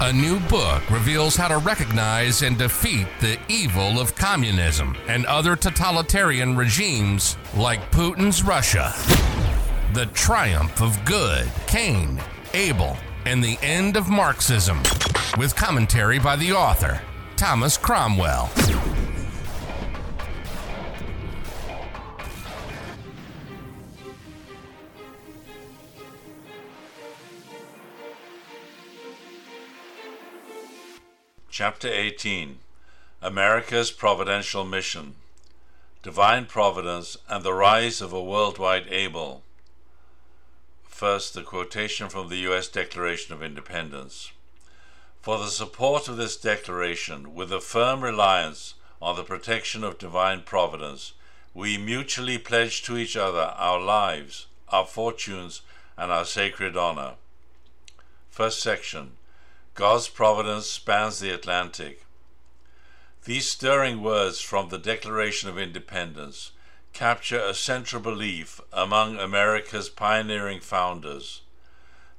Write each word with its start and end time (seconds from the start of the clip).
A 0.00 0.12
new 0.12 0.40
book 0.40 0.90
reveals 0.90 1.36
how 1.36 1.46
to 1.46 1.58
recognize 1.58 2.42
and 2.42 2.58
defeat 2.58 3.06
the 3.20 3.38
evil 3.48 4.00
of 4.00 4.16
communism 4.16 4.96
and 5.06 5.24
other 5.26 5.54
totalitarian 5.54 6.56
regimes 6.56 7.36
like 7.54 7.92
Putin's 7.92 8.42
Russia. 8.42 8.92
The 9.94 10.06
Triumph 10.06 10.82
of 10.82 11.02
Good, 11.04 11.48
Cain, 11.68 12.20
Abel, 12.54 12.96
and 13.24 13.42
the 13.42 13.56
End 13.62 13.96
of 13.96 14.10
Marxism, 14.10 14.82
with 15.38 15.54
commentary 15.54 16.18
by 16.18 16.34
the 16.34 16.52
author, 16.52 17.00
Thomas 17.36 17.78
Cromwell. 17.78 18.50
Chapter 31.56 31.86
18 31.86 32.58
America's 33.22 33.92
Providential 33.92 34.64
Mission 34.64 35.14
Divine 36.02 36.46
Providence 36.46 37.16
and 37.28 37.44
the 37.44 37.54
Rise 37.54 38.00
of 38.00 38.12
a 38.12 38.20
Worldwide 38.20 38.88
Abel. 38.88 39.44
First, 40.88 41.32
the 41.32 41.44
quotation 41.44 42.08
from 42.08 42.28
the 42.28 42.38
U.S. 42.38 42.66
Declaration 42.66 43.34
of 43.34 43.40
Independence. 43.40 44.32
For 45.22 45.38
the 45.38 45.46
support 45.46 46.08
of 46.08 46.16
this 46.16 46.36
declaration, 46.36 47.36
with 47.36 47.52
a 47.52 47.60
firm 47.60 48.02
reliance 48.02 48.74
on 49.00 49.14
the 49.14 49.22
protection 49.22 49.84
of 49.84 49.96
divine 49.96 50.42
providence, 50.42 51.12
we 51.54 51.78
mutually 51.78 52.36
pledge 52.36 52.82
to 52.82 52.96
each 52.96 53.16
other 53.16 53.54
our 53.56 53.80
lives, 53.80 54.48
our 54.70 54.86
fortunes, 54.86 55.60
and 55.96 56.10
our 56.10 56.24
sacred 56.24 56.76
honor. 56.76 57.12
First 58.28 58.60
section 58.60 59.12
God's 59.74 60.06
providence 60.06 60.66
spans 60.66 61.18
the 61.18 61.30
Atlantic. 61.30 62.06
These 63.24 63.50
stirring 63.50 64.02
words 64.02 64.40
from 64.40 64.68
the 64.68 64.78
Declaration 64.78 65.48
of 65.48 65.58
Independence 65.58 66.52
capture 66.92 67.40
a 67.40 67.54
central 67.54 68.00
belief 68.00 68.60
among 68.72 69.18
America's 69.18 69.88
pioneering 69.88 70.60
founders. 70.60 71.40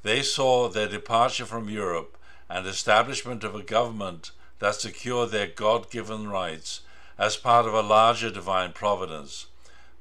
They 0.03 0.21
saw 0.21 0.67
their 0.67 0.89
departure 0.89 1.45
from 1.45 1.69
Europe 1.69 2.17
and 2.49 2.67
establishment 2.67 3.45
of 3.45 3.55
a 3.55 3.63
government 3.63 4.31
that 4.59 4.75
secured 4.75 5.31
their 5.31 5.47
God 5.47 5.89
given 5.89 6.27
rights 6.27 6.81
as 7.17 7.37
part 7.37 7.65
of 7.65 7.73
a 7.73 7.81
larger 7.81 8.29
divine 8.29 8.73
providence, 8.73 9.45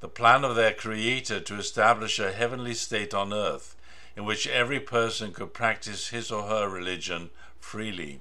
the 0.00 0.08
plan 0.08 0.42
of 0.44 0.56
their 0.56 0.74
Creator 0.74 1.38
to 1.38 1.54
establish 1.54 2.18
a 2.18 2.32
heavenly 2.32 2.74
state 2.74 3.14
on 3.14 3.32
earth 3.32 3.76
in 4.16 4.24
which 4.24 4.46
every 4.46 4.80
person 4.80 5.32
could 5.32 5.54
practice 5.54 6.08
his 6.08 6.32
or 6.32 6.44
her 6.48 6.68
religion 6.68 7.30
freely. 7.64 8.20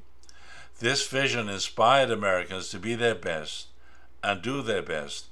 This 0.79 1.05
vision 1.07 1.49
inspired 1.49 2.09
Americans 2.09 2.69
to 2.69 2.79
be 2.79 2.95
their 2.95 3.13
best 3.13 3.67
and 4.23 4.41
do 4.41 4.61
their 4.61 4.81
best, 4.81 5.27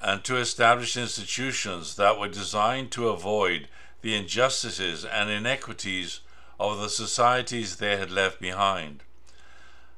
and 0.00 0.22
to 0.24 0.36
establish 0.36 0.96
institutions 0.96 1.94
that 1.96 2.18
were 2.18 2.28
designed 2.28 2.90
to 2.90 3.08
avoid 3.08 3.68
the 4.02 4.14
injustices 4.14 5.04
and 5.04 5.30
inequities 5.30 6.20
of 6.58 6.78
the 6.78 6.90
societies 6.90 7.76
they 7.76 7.96
had 7.96 8.10
left 8.10 8.40
behind. 8.40 9.02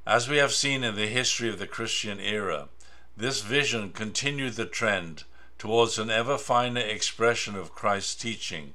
As 0.07 0.29
we 0.29 0.37
have 0.37 0.53
seen 0.53 0.85
in 0.85 0.95
the 0.95 1.07
history 1.07 1.49
of 1.49 1.59
the 1.59 1.67
Christian 1.67 2.21
era, 2.21 2.69
this 3.17 3.41
vision 3.41 3.91
continued 3.91 4.55
the 4.55 4.67
trend 4.67 5.25
towards 5.59 5.99
an 5.99 6.11
ever 6.11 6.39
finer 6.39 6.81
expression 6.81 7.55
of 7.57 7.75
Christ's 7.75 8.15
teaching, 8.15 8.75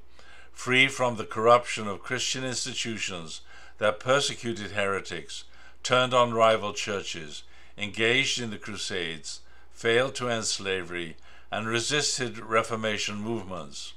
free 0.52 0.88
from 0.88 1.16
the 1.16 1.24
corruption 1.24 1.88
of 1.88 2.02
Christian 2.02 2.44
institutions 2.44 3.40
that 3.78 4.00
persecuted 4.00 4.72
heretics, 4.72 5.44
turned 5.82 6.14
on 6.14 6.34
rival 6.34 6.72
churches, 6.72 7.42
engaged 7.76 8.40
in 8.40 8.50
the 8.50 8.58
Crusades, 8.58 9.40
failed 9.70 10.14
to 10.14 10.28
end 10.28 10.46
slavery, 10.46 11.16
and 11.50 11.68
resisted 11.68 12.38
Reformation 12.38 13.16
movements. 13.16 13.92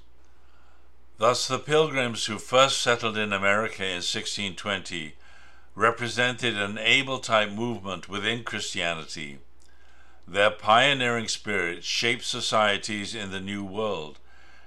Thus, 1.17 1.47
the 1.47 1.59
Pilgrims 1.59 2.25
who 2.25 2.37
first 2.37 2.81
settled 2.81 3.17
in 3.17 3.33
America 3.33 3.83
in 3.83 4.03
1620 4.03 5.15
represented 5.75 6.57
an 6.57 6.77
Abel 6.77 7.19
type 7.19 7.51
movement 7.51 8.07
within 8.07 8.43
Christianity. 8.43 9.39
Their 10.27 10.51
pioneering 10.51 11.27
spirit 11.27 11.83
shaped 11.83 12.23
societies 12.23 13.15
in 13.15 13.31
the 13.31 13.39
New 13.39 13.63
World, 13.63 14.19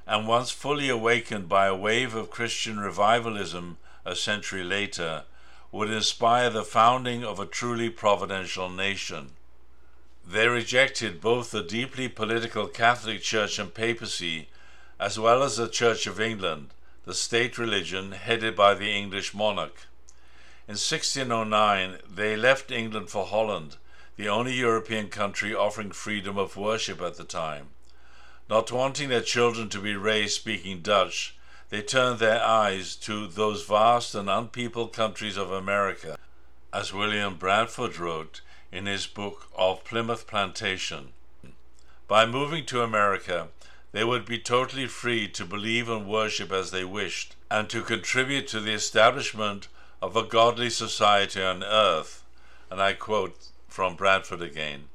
and 0.07 0.27
once 0.27 0.51
fully 0.51 0.89
awakened 0.89 1.49
by 1.49 1.67
a 1.67 1.75
wave 1.75 2.15
of 2.15 2.31
Christian 2.31 2.81
revivalism 2.81 3.79
a 4.05 4.17
century 4.17 4.65
later, 4.65 5.25
would 5.71 5.91
inspire 5.91 6.51
the 6.51 6.65
founding 6.65 7.25
of 7.25 7.39
a 7.39 7.47
truly 7.47 7.89
providential 7.89 8.69
nation. 8.69 9.31
They 10.27 10.47
rejected 10.47 11.21
both 11.21 11.51
the 11.51 11.63
deeply 11.63 12.09
political 12.09 12.69
Catholic 12.69 13.23
Church 13.23 13.59
and 13.59 13.75
papacy, 13.75 14.49
as 15.01 15.19
well 15.19 15.43
as 15.43 15.57
the 15.57 15.69
Church 15.69 16.07
of 16.07 16.21
England, 16.21 16.71
the 17.05 17.15
state 17.15 17.59
religion 17.59 18.13
headed 18.13 18.55
by 18.55 18.75
the 18.75 18.91
English 18.91 19.35
monarch. 19.35 19.87
In 20.69 20.75
1609, 20.75 21.99
they 22.09 22.37
left 22.37 22.71
England 22.71 23.11
for 23.11 23.27
Holland, 23.27 23.77
the 24.17 24.29
only 24.29 24.55
European 24.55 25.09
country 25.09 25.55
offering 25.55 25.91
freedom 25.91 26.39
of 26.39 26.57
worship 26.57 27.01
at 27.01 27.17
the 27.17 27.25
time. 27.25 27.71
Not 28.49 28.71
wanting 28.71 29.09
their 29.09 29.23
children 29.23 29.69
to 29.71 29.81
be 29.81 29.97
raised 29.97 30.35
speaking 30.35 30.81
Dutch, 30.81 31.35
they 31.73 31.81
turned 31.81 32.19
their 32.19 32.45
eyes 32.45 32.95
to 32.95 33.27
those 33.27 33.65
vast 33.65 34.15
and 34.15 34.29
unpeopled 34.29 34.93
countries 34.93 35.39
of 35.39 35.51
America, 35.51 36.19
as 36.71 36.93
William 36.93 37.37
Bradford 37.37 37.99
wrote 37.99 38.43
in 38.71 38.85
his 38.85 39.07
book 39.07 39.47
of 39.57 39.83
Plymouth 39.83 40.27
Plantation. 40.27 41.15
By 42.07 42.27
moving 42.27 42.67
to 42.67 42.83
America, 42.83 43.49
they 43.93 44.05
would 44.05 44.27
be 44.27 44.39
totally 44.39 44.87
free 44.87 45.27
to 45.29 45.47
believe 45.47 45.89
and 45.89 46.07
worship 46.07 46.53
as 46.53 46.73
they 46.73 46.85
wished, 46.85 47.37
and 47.51 47.71
to 47.71 47.81
contribute 47.81 48.49
to 48.49 48.61
the 48.61 48.75
establishment 48.75 49.69
of 50.03 50.15
a 50.15 50.25
godly 50.25 50.69
society 50.69 51.43
on 51.43 51.65
earth. 51.65 52.23
And 52.71 52.83
I 52.83 52.93
quote 52.93 53.49
from 53.67 53.97
Bradford 53.97 54.43
again 54.43 54.91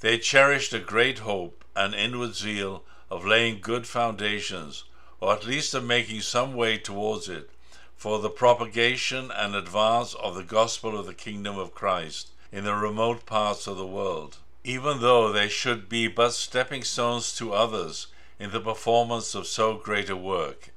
They 0.00 0.16
cherished 0.16 0.72
a 0.72 0.78
great 0.78 1.18
hope 1.18 1.62
and 1.76 1.94
inward 1.94 2.34
zeal 2.34 2.84
of 3.10 3.26
laying 3.26 3.60
good 3.60 3.86
foundations 3.86 4.84
or 5.22 5.32
at 5.32 5.46
least 5.46 5.72
of 5.72 5.84
making 5.84 6.20
some 6.20 6.52
way 6.52 6.76
towards 6.76 7.28
it, 7.28 7.48
for 7.96 8.18
the 8.18 8.28
propagation 8.28 9.30
and 9.30 9.54
advance 9.54 10.14
of 10.14 10.34
the 10.34 10.42
gospel 10.42 10.98
of 10.98 11.06
the 11.06 11.14
kingdom 11.14 11.56
of 11.56 11.72
Christ 11.72 12.32
in 12.50 12.64
the 12.64 12.74
remote 12.74 13.24
parts 13.24 13.68
of 13.68 13.76
the 13.76 13.86
world, 13.86 14.38
even 14.64 15.00
though 15.00 15.30
they 15.30 15.48
should 15.48 15.88
be 15.88 16.08
but 16.08 16.32
stepping 16.32 16.82
stones 16.82 17.36
to 17.36 17.52
others 17.52 18.08
in 18.40 18.50
the 18.50 18.58
performance 18.58 19.36
of 19.36 19.46
so 19.46 19.74
great 19.74 20.10
a 20.10 20.16
work. 20.16 20.70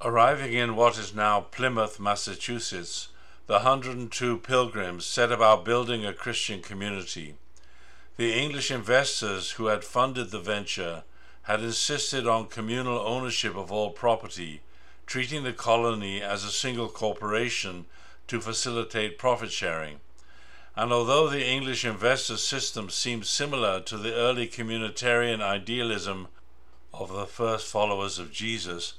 Arriving 0.00 0.52
in 0.52 0.74
what 0.74 0.98
is 0.98 1.14
now 1.14 1.42
Plymouth, 1.42 2.00
Massachusetts, 2.00 3.10
the 3.46 3.60
102 3.60 4.38
pilgrims 4.38 5.04
set 5.04 5.30
about 5.30 5.64
building 5.64 6.04
a 6.04 6.12
Christian 6.12 6.62
community. 6.62 7.36
The 8.16 8.32
English 8.32 8.72
investors 8.72 9.52
who 9.52 9.66
had 9.66 9.84
funded 9.84 10.32
the 10.32 10.40
venture 10.40 11.04
had 11.42 11.60
insisted 11.60 12.26
on 12.26 12.46
communal 12.46 12.98
ownership 12.98 13.56
of 13.56 13.72
all 13.72 13.90
property, 13.90 14.60
treating 15.06 15.42
the 15.42 15.52
colony 15.52 16.22
as 16.22 16.44
a 16.44 16.50
single 16.50 16.88
corporation 16.88 17.86
to 18.28 18.40
facilitate 18.40 19.18
profit 19.18 19.50
sharing. 19.50 20.00
And 20.76 20.92
although 20.92 21.28
the 21.28 21.44
English 21.44 21.84
investor 21.84 22.36
system 22.36 22.90
seemed 22.90 23.26
similar 23.26 23.80
to 23.80 23.98
the 23.98 24.14
early 24.14 24.46
communitarian 24.46 25.40
idealism 25.40 26.28
of 26.94 27.12
the 27.12 27.26
first 27.26 27.66
followers 27.66 28.18
of 28.18 28.32
Jesus, 28.32 28.94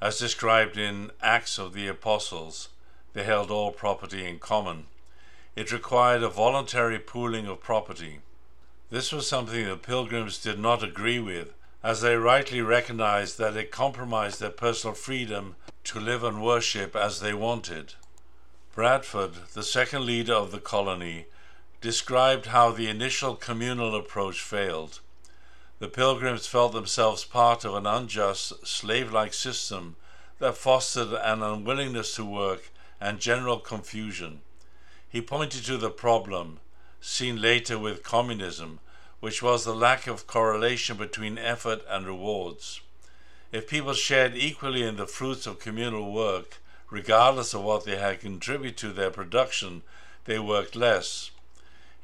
as 0.00 0.18
described 0.18 0.78
in 0.78 1.10
Acts 1.20 1.58
of 1.58 1.74
the 1.74 1.86
Apostles, 1.88 2.68
they 3.12 3.24
held 3.24 3.50
all 3.50 3.70
property 3.70 4.26
in 4.26 4.38
common. 4.38 4.86
It 5.56 5.72
required 5.72 6.22
a 6.22 6.28
voluntary 6.28 6.98
pooling 6.98 7.46
of 7.46 7.60
property. 7.60 8.20
This 8.88 9.12
was 9.12 9.26
something 9.26 9.66
the 9.66 9.76
pilgrims 9.76 10.38
did 10.38 10.58
not 10.58 10.82
agree 10.82 11.18
with, 11.18 11.52
as 11.82 12.00
they 12.00 12.14
rightly 12.14 12.60
recognized 12.60 13.38
that 13.38 13.56
it 13.56 13.70
compromised 13.70 14.40
their 14.40 14.50
personal 14.50 14.94
freedom 14.94 15.56
to 15.84 15.98
live 15.98 16.22
and 16.22 16.42
worship 16.42 16.94
as 16.94 17.20
they 17.20 17.32
wanted. 17.32 17.94
Bradford, 18.74 19.32
the 19.54 19.62
second 19.62 20.04
leader 20.04 20.34
of 20.34 20.52
the 20.52 20.60
colony, 20.60 21.26
described 21.80 22.46
how 22.46 22.70
the 22.70 22.88
initial 22.88 23.34
communal 23.34 23.96
approach 23.96 24.40
failed. 24.40 25.00
The 25.78 25.88
pilgrims 25.88 26.46
felt 26.46 26.72
themselves 26.72 27.24
part 27.24 27.64
of 27.64 27.74
an 27.74 27.86
unjust, 27.86 28.66
slave 28.66 29.10
like 29.10 29.32
system 29.32 29.96
that 30.38 30.56
fostered 30.56 31.12
an 31.12 31.42
unwillingness 31.42 32.14
to 32.16 32.24
work 32.24 32.70
and 33.00 33.18
general 33.18 33.58
confusion. 33.58 34.42
He 35.08 35.22
pointed 35.22 35.64
to 35.64 35.78
the 35.78 35.90
problem, 35.90 36.60
seen 37.00 37.40
later 37.40 37.78
with 37.78 38.02
communism, 38.02 38.80
which 39.20 39.42
was 39.42 39.64
the 39.64 39.74
lack 39.74 40.06
of 40.06 40.26
correlation 40.26 40.96
between 40.96 41.38
effort 41.38 41.82
and 41.88 42.06
rewards. 42.06 42.80
If 43.52 43.68
people 43.68 43.94
shared 43.94 44.34
equally 44.34 44.82
in 44.82 44.96
the 44.96 45.06
fruits 45.06 45.46
of 45.46 45.60
communal 45.60 46.12
work, 46.12 46.58
regardless 46.90 47.54
of 47.54 47.62
what 47.62 47.84
they 47.84 47.96
had 47.96 48.20
contributed 48.20 48.78
to 48.78 48.92
their 48.92 49.10
production, 49.10 49.82
they 50.24 50.38
worked 50.38 50.74
less. 50.74 51.30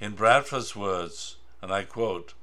In 0.00 0.14
Bradford's 0.14 0.76
words, 0.76 1.36
and 1.62 1.72
I 1.72 1.84
quote, 1.84 2.34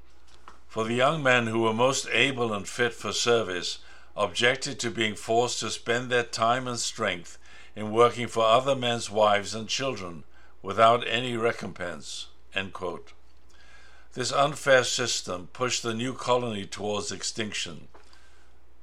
For 0.66 0.84
the 0.84 0.94
young 0.94 1.22
men 1.22 1.46
who 1.46 1.60
were 1.60 1.72
most 1.72 2.08
able 2.10 2.52
and 2.52 2.68
fit 2.68 2.94
for 2.94 3.12
service 3.12 3.78
objected 4.16 4.80
to 4.80 4.90
being 4.90 5.14
forced 5.14 5.60
to 5.60 5.70
spend 5.70 6.10
their 6.10 6.22
time 6.22 6.66
and 6.66 6.78
strength 6.78 7.38
in 7.76 7.92
working 7.92 8.26
for 8.26 8.44
other 8.44 8.74
men's 8.74 9.10
wives 9.10 9.54
and 9.54 9.68
children 9.68 10.24
without 10.62 11.06
any 11.06 11.36
recompense. 11.36 12.28
This 14.14 14.30
unfair 14.30 14.84
system 14.84 15.48
pushed 15.52 15.82
the 15.82 15.92
new 15.92 16.14
colony 16.14 16.66
towards 16.66 17.10
extinction. 17.10 17.88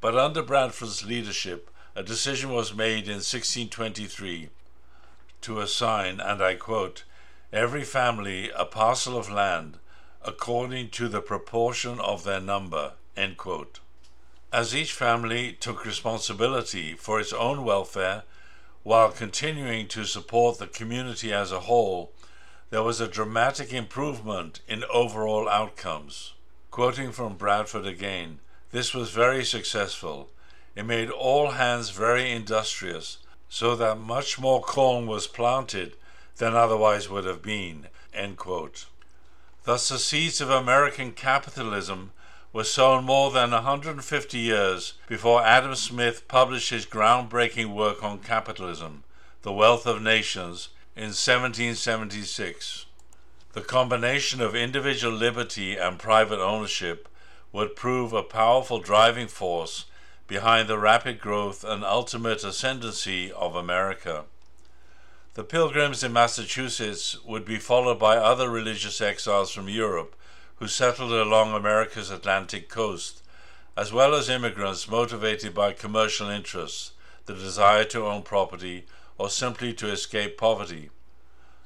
But 0.02 0.18
under 0.18 0.44
Bradford's 0.44 1.06
leadership, 1.06 1.70
a 1.96 2.04
decision 2.04 2.52
was 2.52 2.74
made 2.74 3.06
in 3.06 3.24
1623 3.24 4.50
to 5.42 5.62
assign, 5.62 6.20
and 6.20 6.44
I 6.44 6.56
quote, 6.56 7.06
every 7.54 7.86
family 7.86 8.52
a 8.52 8.66
parcel 8.66 9.18
of 9.18 9.32
land 9.32 9.80
according 10.22 10.90
to 10.90 11.08
the 11.08 11.22
proportion 11.22 12.00
of 12.02 12.26
their 12.26 12.42
number. 12.42 12.94
end 13.16 13.38
quote. 13.38 13.80
As 14.52 14.76
each 14.76 14.92
family 14.92 15.54
took 15.54 15.86
responsibility 15.86 16.94
for 16.94 17.22
its 17.22 17.32
own 17.32 17.64
welfare 17.64 18.24
while 18.84 19.12
continuing 19.12 19.88
to 19.90 20.04
support 20.04 20.60
the 20.60 20.68
community 20.68 21.32
as 21.32 21.54
a 21.54 21.62
whole, 21.62 22.12
there 22.72 22.82
was 22.82 23.02
a 23.02 23.08
dramatic 23.08 23.74
improvement 23.74 24.62
in 24.66 24.84
overall 24.86 25.48
outcomes. 25.50 26.34
Quoting 26.72 27.12
from 27.12 27.36
Bradford 27.36 27.86
again, 27.86 28.40
this 28.72 28.94
was 28.94 29.12
very 29.12 29.44
successful. 29.44 30.30
It 30.74 30.86
made 30.86 31.10
all 31.10 31.52
hands 31.52 31.90
very 31.90 32.32
industrious, 32.32 33.18
so 33.50 33.76
that 33.76 34.00
much 34.00 34.40
more 34.40 34.62
corn 34.62 35.06
was 35.06 35.28
planted 35.28 35.98
than 36.38 36.56
otherwise 36.56 37.10
would 37.10 37.26
have 37.26 37.42
been. 37.42 37.88
Thus, 39.66 39.90
the 39.90 40.00
seeds 40.00 40.40
of 40.40 40.50
American 40.50 41.12
capitalism 41.12 42.14
were 42.54 42.64
sown 42.64 43.04
more 43.04 43.32
than 43.32 43.52
150 43.52 44.38
years 44.38 44.94
before 45.08 45.44
Adam 45.44 45.76
Smith 45.76 46.26
published 46.30 46.70
his 46.70 46.86
groundbreaking 46.86 47.76
work 47.76 48.02
on 48.02 48.20
capitalism, 48.20 49.04
The 49.42 49.52
Wealth 49.52 49.86
of 49.86 50.02
Nations, 50.02 50.70
in 50.96 51.14
1776. 51.14 52.86
The 53.54 53.62
combination 53.62 54.42
of 54.42 54.56
individual 54.56 55.14
liberty 55.14 55.78
and 55.78 55.98
private 55.98 56.40
ownership 56.40 57.08
would 57.54 57.76
prove 57.76 58.14
a 58.14 58.24
powerful 58.24 58.80
driving 58.80 59.28
force 59.28 59.86
behind 60.28 60.68
the 60.68 60.78
rapid 60.78 61.20
growth 61.20 61.64
and 61.64 61.84
ultimate 61.84 62.44
ascendancy 62.44 63.32
of 63.32 63.56
America. 63.56 64.26
The 65.34 65.44
Pilgrims 65.46 66.04
in 66.04 66.12
Massachusetts 66.12 67.18
would 67.24 67.46
be 67.46 67.58
followed 67.58 68.00
by 68.00 68.18
other 68.18 68.50
religious 68.50 69.00
exiles 69.00 69.52
from 69.52 69.70
Europe 69.70 70.16
who 70.56 70.68
settled 70.68 71.12
along 71.12 71.54
America's 71.54 72.12
Atlantic 72.12 72.70
coast, 72.70 73.24
as 73.78 73.94
well 73.94 74.14
as 74.14 74.30
immigrants 74.30 74.90
motivated 74.90 75.54
by 75.54 75.72
commercial 75.72 76.30
interests, 76.30 76.92
the 77.26 77.34
desire 77.34 77.86
to 77.86 78.06
own 78.06 78.22
property, 78.22 78.86
or 79.22 79.30
simply 79.30 79.72
to 79.72 79.88
escape 79.88 80.36
poverty. 80.36 80.90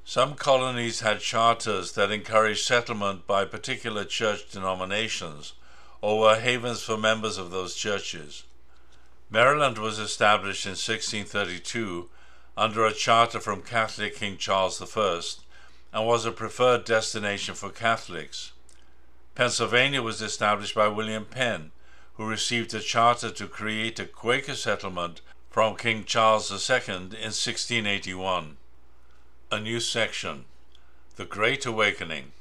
Some 0.03 0.35
colonies 0.35 0.99
had 0.99 1.21
charters 1.21 1.93
that 1.93 2.11
encouraged 2.11 2.65
settlement 2.65 3.25
by 3.25 3.45
particular 3.45 4.03
church 4.03 4.51
denominations, 4.51 5.53
or 6.01 6.19
were 6.19 6.35
havens 6.37 6.83
for 6.83 6.97
members 6.97 7.37
of 7.37 7.51
those 7.51 7.73
churches. 7.73 8.43
Maryland 9.29 9.77
was 9.77 9.99
established 9.99 10.65
in 10.65 10.71
1632 10.71 12.09
under 12.57 12.85
a 12.85 12.91
charter 12.91 13.39
from 13.39 13.61
Catholic 13.61 14.17
King 14.17 14.35
Charles 14.35 14.81
I 14.81 15.21
and 15.93 16.05
was 16.05 16.25
a 16.25 16.33
preferred 16.33 16.83
destination 16.83 17.55
for 17.55 17.69
Catholics. 17.69 18.51
Pennsylvania 19.33 20.01
was 20.01 20.21
established 20.21 20.75
by 20.75 20.89
William 20.89 21.23
Penn, 21.23 21.71
who 22.15 22.27
received 22.27 22.73
a 22.73 22.81
charter 22.81 23.31
to 23.31 23.47
create 23.47 23.97
a 23.97 24.05
Quaker 24.05 24.55
settlement 24.55 25.21
from 25.55 25.77
King 25.77 26.03
Charles 26.03 26.51
II 26.51 26.95
in 26.95 27.31
1681. 27.31 28.57
A 29.53 29.57
new 29.57 29.79
section 29.79 30.43
The 31.15 31.23
Great 31.23 31.65
Awakening. 31.65 32.33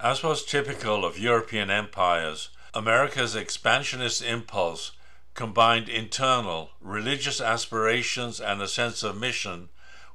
As 0.00 0.24
was 0.24 0.44
typical 0.44 1.04
of 1.04 1.16
European 1.16 1.70
empires, 1.70 2.48
America's 2.74 3.36
expansionist 3.36 4.20
impulse 4.20 4.90
combined 5.34 5.88
internal 5.88 6.72
religious 6.80 7.40
aspirations 7.40 8.40
and 8.40 8.60
a 8.60 8.66
sense 8.66 9.04
of 9.04 9.16
mission 9.16 9.68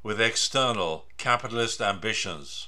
with 0.03 0.19
external 0.19 1.05
capitalist 1.17 1.79
ambitions. 1.79 2.67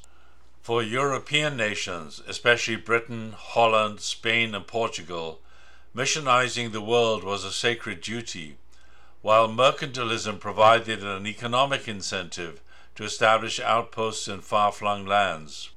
For 0.62 0.82
European 0.82 1.58
nations, 1.58 2.22
especially 2.26 2.78
Britain, 2.78 3.34
Holland, 3.36 4.00
Spain, 4.00 4.56
and 4.56 4.66
Portugal, 4.66 5.42
missionizing 5.94 6.72
the 6.72 6.80
world 6.80 7.26
was 7.26 7.44
a 7.44 7.52
sacred 7.52 8.00
duty, 8.00 8.56
while 9.28 9.50
mercantilism 9.50 10.40
provided 10.40 11.04
an 11.04 11.28
economic 11.28 11.86
incentive 11.86 12.62
to 12.96 13.04
establish 13.04 13.60
outposts 13.60 14.30
in 14.30 14.40
far 14.40 14.72
flung 14.72 15.06
lands. 15.06 15.70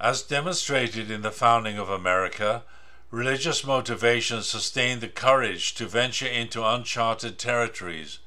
As 0.00 0.22
demonstrated 0.22 1.08
in 1.08 1.22
the 1.22 1.30
founding 1.30 1.78
of 1.78 1.88
America, 1.88 2.64
religious 3.12 3.64
motivation 3.64 4.42
sustained 4.42 5.02
the 5.02 5.08
courage 5.08 5.72
to 5.74 5.86
venture 5.86 6.26
into 6.26 6.66
uncharted 6.66 7.38
territories, 7.38 8.18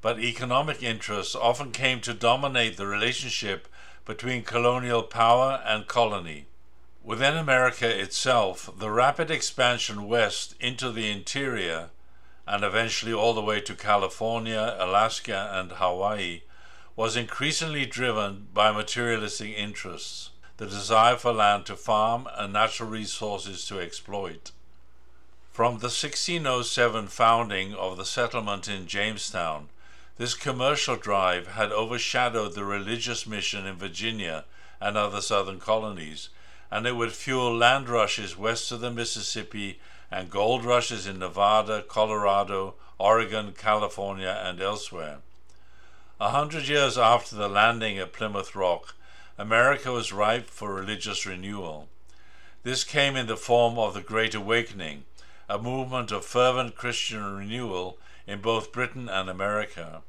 but 0.00 0.20
economic 0.20 0.84
interests 0.84 1.34
often 1.34 1.72
came 1.72 2.00
to 2.02 2.14
dominate 2.14 2.76
the 2.76 2.86
relationship 2.86 3.66
between 4.04 4.44
colonial 4.44 5.02
power 5.02 5.60
and 5.66 5.88
colony. 5.88 6.46
Within 7.02 7.36
America 7.36 7.88
itself, 7.88 8.70
the 8.78 8.90
rapid 8.92 9.32
expansion 9.32 10.06
west 10.06 10.54
into 10.60 10.92
the 10.92 11.10
interior, 11.10 11.90
and 12.46 12.64
eventually 12.64 13.12
all 13.12 13.34
the 13.34 13.42
way 13.42 13.60
to 13.60 13.74
California, 13.74 14.76
Alaska, 14.78 15.50
and 15.52 15.72
Hawaii, 15.72 16.42
was 16.96 17.16
increasingly 17.16 17.86
driven 17.86 18.48
by 18.52 18.70
materialistic 18.70 19.54
interests, 19.56 20.30
the 20.56 20.66
desire 20.66 21.16
for 21.16 21.32
land 21.32 21.66
to 21.66 21.76
farm 21.76 22.28
and 22.36 22.52
natural 22.52 22.88
resources 22.88 23.64
to 23.66 23.80
exploit. 23.80 24.50
From 25.50 25.78
the 25.78 25.92
1607 25.92 27.08
founding 27.08 27.74
of 27.74 27.96
the 27.96 28.04
settlement 28.04 28.68
in 28.68 28.86
Jamestown, 28.86 29.68
this 30.18 30.34
commercial 30.34 30.96
drive 30.96 31.48
had 31.48 31.72
overshadowed 31.72 32.54
the 32.54 32.64
religious 32.64 33.26
mission 33.26 33.66
in 33.66 33.76
Virginia 33.76 34.44
and 34.80 34.96
other 34.96 35.20
southern 35.20 35.58
colonies, 35.58 36.28
and 36.70 36.86
it 36.86 36.96
would 36.96 37.12
fuel 37.12 37.54
land 37.56 37.88
rushes 37.88 38.36
west 38.36 38.72
of 38.72 38.80
the 38.80 38.90
Mississippi 38.90 39.78
and 40.12 40.28
gold 40.28 40.62
rushes 40.62 41.06
in 41.06 41.18
Nevada, 41.18 41.82
Colorado, 41.82 42.74
Oregon, 42.98 43.54
California, 43.56 44.40
and 44.44 44.60
elsewhere. 44.60 45.18
A 46.20 46.28
hundred 46.30 46.68
years 46.68 46.98
after 46.98 47.34
the 47.34 47.48
landing 47.48 47.98
at 47.98 48.12
Plymouth 48.12 48.54
Rock, 48.54 48.94
America 49.38 49.90
was 49.90 50.12
ripe 50.12 50.48
for 50.50 50.74
religious 50.74 51.24
renewal. 51.24 51.88
This 52.62 52.84
came 52.84 53.16
in 53.16 53.26
the 53.26 53.38
form 53.38 53.78
of 53.78 53.94
the 53.94 54.02
Great 54.02 54.34
Awakening, 54.34 55.04
a 55.48 55.58
movement 55.58 56.12
of 56.12 56.26
fervent 56.26 56.76
Christian 56.76 57.34
renewal 57.34 57.96
in 58.26 58.40
both 58.42 58.70
Britain 58.70 59.08
and 59.08 59.30
America. 59.30 60.02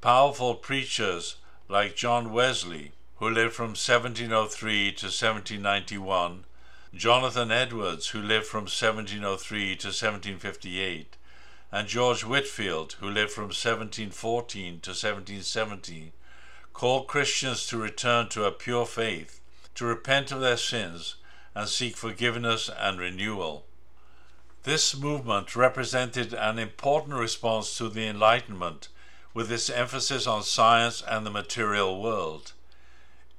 Powerful 0.00 0.54
preachers 0.54 1.36
like 1.68 1.94
John 1.94 2.32
Wesley, 2.32 2.92
who 3.18 3.28
lived 3.28 3.54
from 3.54 3.76
1703 3.76 4.92
to 4.92 5.06
1791, 5.06 6.44
Jonathan 6.94 7.50
Edwards, 7.50 8.08
who 8.08 8.22
lived 8.22 8.46
from 8.46 8.62
1703 8.62 9.76
to 9.76 9.88
1758, 9.88 11.16
and 11.72 11.88
George 11.88 12.24
Whitefield, 12.24 12.92
who 13.00 13.10
lived 13.10 13.32
from 13.32 13.46
1714 13.46 14.80
to 14.80 14.90
1770, 14.90 16.12
called 16.72 17.08
Christians 17.08 17.66
to 17.66 17.76
return 17.76 18.28
to 18.28 18.44
a 18.44 18.52
pure 18.52 18.86
faith, 18.86 19.40
to 19.74 19.84
repent 19.84 20.30
of 20.30 20.40
their 20.40 20.56
sins, 20.56 21.16
and 21.54 21.68
seek 21.68 21.96
forgiveness 21.96 22.70
and 22.78 22.98
renewal. 22.98 23.66
This 24.62 24.96
movement 24.96 25.56
represented 25.56 26.34
an 26.34 26.58
important 26.58 27.14
response 27.14 27.76
to 27.78 27.88
the 27.88 28.06
Enlightenment, 28.06 28.88
with 29.34 29.50
its 29.50 29.68
emphasis 29.68 30.26
on 30.26 30.42
science 30.42 31.02
and 31.02 31.26
the 31.26 31.30
material 31.30 32.00
world. 32.00 32.52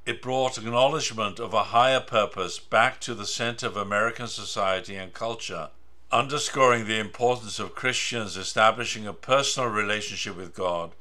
It 0.07 0.21
brought 0.21 0.57
acknowledgement 0.57 1.37
of 1.37 1.53
a 1.53 1.63
higher 1.75 1.99
purpose 1.99 2.59
back 2.59 3.01
to 3.01 3.13
the 3.13 3.25
center 3.25 3.67
of 3.67 3.75
American 3.75 4.29
society 4.29 4.95
and 4.95 5.13
culture 5.13 5.67
underscoring 6.13 6.87
the 6.87 6.97
importance 6.97 7.59
of 7.59 7.75
Christians 7.75 8.37
establishing 8.37 9.05
a 9.05 9.11
personal 9.11 9.67
relationship 9.67 10.37
with 10.37 10.55
God 10.55 10.93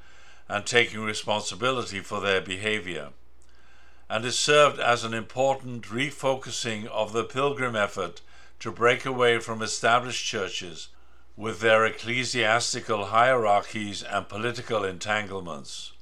and 0.48 0.66
taking 0.66 1.02
responsibility 1.02 2.00
for 2.00 2.20
their 2.20 2.40
behavior. 2.40 3.10
And 4.10 4.24
it 4.24 4.32
served 4.32 4.80
as 4.80 5.04
an 5.04 5.14
important 5.14 5.84
refocusing 5.84 6.86
of 6.86 7.12
the 7.12 7.22
pilgrim 7.22 7.76
effort 7.76 8.22
to 8.58 8.72
break 8.72 9.06
away 9.06 9.38
from 9.38 9.62
established 9.62 10.26
churches, 10.26 10.88
with 11.36 11.60
their 11.60 11.86
ecclesiastical 11.86 13.04
hierarchies 13.04 14.02
and 14.02 14.28
political 14.28 14.82
entanglements. 14.82 15.92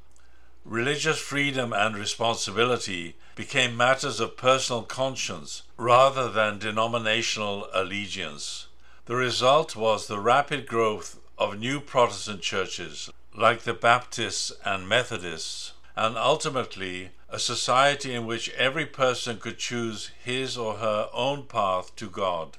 Religious 0.64 1.20
freedom 1.20 1.74
and 1.74 1.94
responsibility 1.94 3.14
became 3.36 3.76
matters 3.76 4.18
of 4.18 4.38
personal 4.38 4.82
conscience 4.82 5.62
rather 5.76 6.30
than 6.30 6.58
denominational 6.58 7.68
allegiance. 7.74 8.66
The 9.04 9.14
result 9.14 9.76
was 9.76 10.06
the 10.06 10.18
rapid 10.18 10.66
growth 10.66 11.20
of 11.36 11.58
new 11.58 11.80
Protestant 11.80 12.40
churches 12.40 13.10
like 13.34 13.64
the 13.64 13.74
Baptists 13.74 14.52
and 14.64 14.88
Methodists, 14.88 15.74
and 15.96 16.16
ultimately 16.16 17.10
a 17.28 17.38
society 17.38 18.14
in 18.14 18.24
which 18.24 18.48
every 18.52 18.86
person 18.86 19.38
could 19.38 19.58
choose 19.58 20.12
his 20.24 20.56
or 20.56 20.76
her 20.76 21.10
own 21.12 21.42
path 21.42 21.94
to 21.96 22.08
God. 22.08 22.56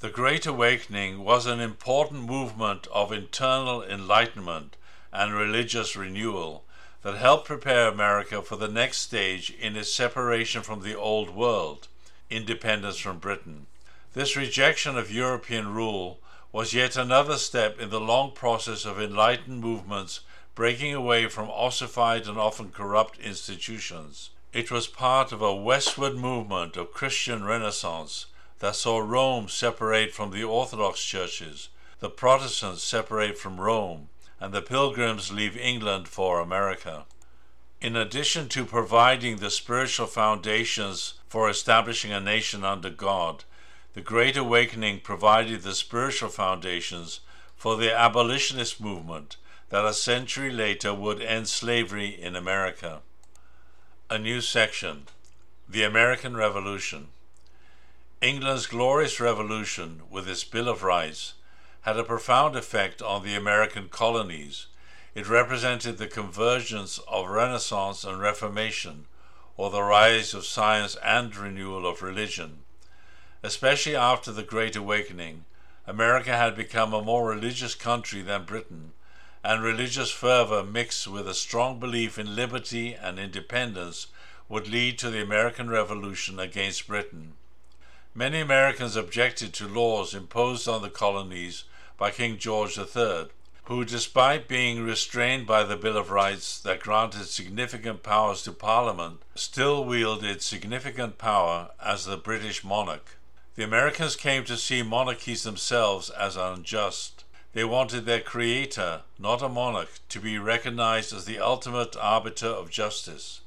The 0.00 0.10
Great 0.10 0.44
Awakening 0.44 1.24
was 1.24 1.46
an 1.46 1.60
important 1.60 2.24
movement 2.24 2.86
of 2.92 3.10
internal 3.10 3.82
enlightenment 3.82 4.76
and 5.10 5.32
religious 5.32 5.96
renewal 5.96 6.64
that 7.08 7.16
helped 7.16 7.46
prepare 7.46 7.88
America 7.88 8.42
for 8.42 8.56
the 8.56 8.68
next 8.68 8.98
stage 8.98 9.50
in 9.58 9.76
its 9.76 9.90
separation 9.90 10.60
from 10.60 10.82
the 10.82 10.94
Old 10.94 11.34
World, 11.34 11.88
independence 12.28 12.98
from 12.98 13.18
Britain. 13.18 13.64
This 14.12 14.36
rejection 14.36 14.98
of 14.98 15.10
European 15.10 15.72
rule 15.72 16.20
was 16.52 16.74
yet 16.74 16.98
another 16.98 17.38
step 17.38 17.80
in 17.80 17.88
the 17.88 17.98
long 17.98 18.32
process 18.32 18.84
of 18.84 19.00
enlightened 19.00 19.62
movements 19.62 20.20
breaking 20.54 20.92
away 20.92 21.28
from 21.28 21.48
ossified 21.48 22.26
and 22.26 22.36
often 22.36 22.72
corrupt 22.72 23.18
institutions. 23.20 24.28
It 24.52 24.70
was 24.70 24.86
part 24.86 25.32
of 25.32 25.40
a 25.40 25.56
westward 25.56 26.14
movement 26.14 26.76
of 26.76 26.92
Christian 26.92 27.42
Renaissance 27.42 28.26
that 28.58 28.76
saw 28.76 28.98
Rome 28.98 29.48
separate 29.48 30.12
from 30.12 30.30
the 30.30 30.44
Orthodox 30.44 31.02
churches, 31.02 31.70
the 32.00 32.10
Protestants 32.10 32.82
separate 32.82 33.38
from 33.38 33.58
Rome, 33.58 34.10
and 34.40 34.52
the 34.52 34.62
Pilgrims 34.62 35.32
leave 35.32 35.56
England 35.56 36.08
for 36.08 36.40
America. 36.40 37.06
In 37.80 37.96
addition 37.96 38.48
to 38.48 38.64
providing 38.64 39.36
the 39.36 39.50
spiritual 39.50 40.06
foundations 40.06 41.14
for 41.28 41.48
establishing 41.48 42.12
a 42.12 42.20
nation 42.20 42.64
under 42.64 42.90
God, 42.90 43.44
the 43.94 44.00
Great 44.00 44.36
Awakening 44.36 45.00
provided 45.00 45.62
the 45.62 45.74
spiritual 45.74 46.28
foundations 46.28 47.20
for 47.56 47.76
the 47.76 47.92
abolitionist 47.92 48.80
movement 48.80 49.36
that 49.70 49.84
a 49.84 49.92
century 49.92 50.50
later 50.50 50.94
would 50.94 51.20
end 51.20 51.48
slavery 51.48 52.08
in 52.08 52.36
America. 52.36 53.00
A 54.10 54.18
new 54.18 54.40
section 54.40 55.08
The 55.68 55.84
American 55.84 56.36
Revolution. 56.36 57.08
England's 58.20 58.66
glorious 58.66 59.20
revolution, 59.20 60.02
with 60.10 60.28
its 60.28 60.42
Bill 60.42 60.68
of 60.68 60.82
Rights, 60.82 61.34
had 61.82 61.98
a 61.98 62.04
profound 62.04 62.56
effect 62.56 63.00
on 63.00 63.24
the 63.24 63.34
American 63.34 63.88
colonies. 63.88 64.66
It 65.14 65.28
represented 65.28 65.98
the 65.98 66.06
convergence 66.06 66.98
of 67.08 67.28
Renaissance 67.28 68.04
and 68.04 68.20
Reformation, 68.20 69.06
or 69.56 69.70
the 69.70 69.82
rise 69.82 70.34
of 70.34 70.46
science 70.46 70.96
and 71.02 71.34
renewal 71.36 71.86
of 71.86 72.02
religion. 72.02 72.60
Especially 73.42 73.96
after 73.96 74.32
the 74.32 74.42
Great 74.42 74.76
Awakening, 74.76 75.44
America 75.86 76.36
had 76.36 76.56
become 76.56 76.92
a 76.92 77.02
more 77.02 77.28
religious 77.28 77.74
country 77.74 78.22
than 78.22 78.44
Britain 78.44 78.92
and 79.44 79.62
religious 79.62 80.10
fervor 80.10 80.62
mixed 80.64 81.06
with 81.06 81.28
a 81.28 81.34
strong 81.34 81.78
belief 81.78 82.18
in 82.18 82.34
liberty 82.34 82.94
and 82.94 83.18
independence 83.18 84.08
would 84.48 84.68
lead 84.68 84.98
to 84.98 85.10
the 85.10 85.22
American 85.22 85.70
Revolution 85.70 86.38
against 86.38 86.86
Britain. 86.86 87.34
Many 88.14 88.40
Americans 88.40 88.96
objected 88.96 89.52
to 89.54 89.68
laws 89.68 90.14
imposed 90.14 90.66
on 90.66 90.82
the 90.82 90.90
colonies 90.90 91.64
by 91.96 92.10
King 92.10 92.38
George 92.38 92.78
III, 92.78 93.28
who, 93.64 93.84
despite 93.84 94.48
being 94.48 94.82
restrained 94.82 95.46
by 95.46 95.62
the 95.62 95.76
Bill 95.76 95.96
of 95.96 96.10
Rights 96.10 96.58
that 96.60 96.80
granted 96.80 97.26
significant 97.26 98.02
powers 98.02 98.42
to 98.42 98.52
Parliament, 98.52 99.20
still 99.34 99.84
wielded 99.84 100.42
significant 100.42 101.18
power 101.18 101.70
as 101.84 102.06
the 102.06 102.16
British 102.16 102.64
monarch. 102.64 103.18
The 103.56 103.64
Americans 103.64 104.16
came 104.16 104.44
to 104.44 104.56
see 104.56 104.82
monarchies 104.82 105.42
themselves 105.42 106.08
as 106.08 106.36
unjust. 106.36 107.24
They 107.52 107.64
wanted 107.64 108.06
their 108.06 108.20
creator, 108.20 109.02
not 109.18 109.42
a 109.42 109.48
monarch, 109.48 110.00
to 110.08 110.18
be 110.18 110.38
recognized 110.38 111.12
as 111.12 111.26
the 111.26 111.40
ultimate 111.40 111.94
arbiter 111.96 112.46
of 112.46 112.70
justice. 112.70 113.42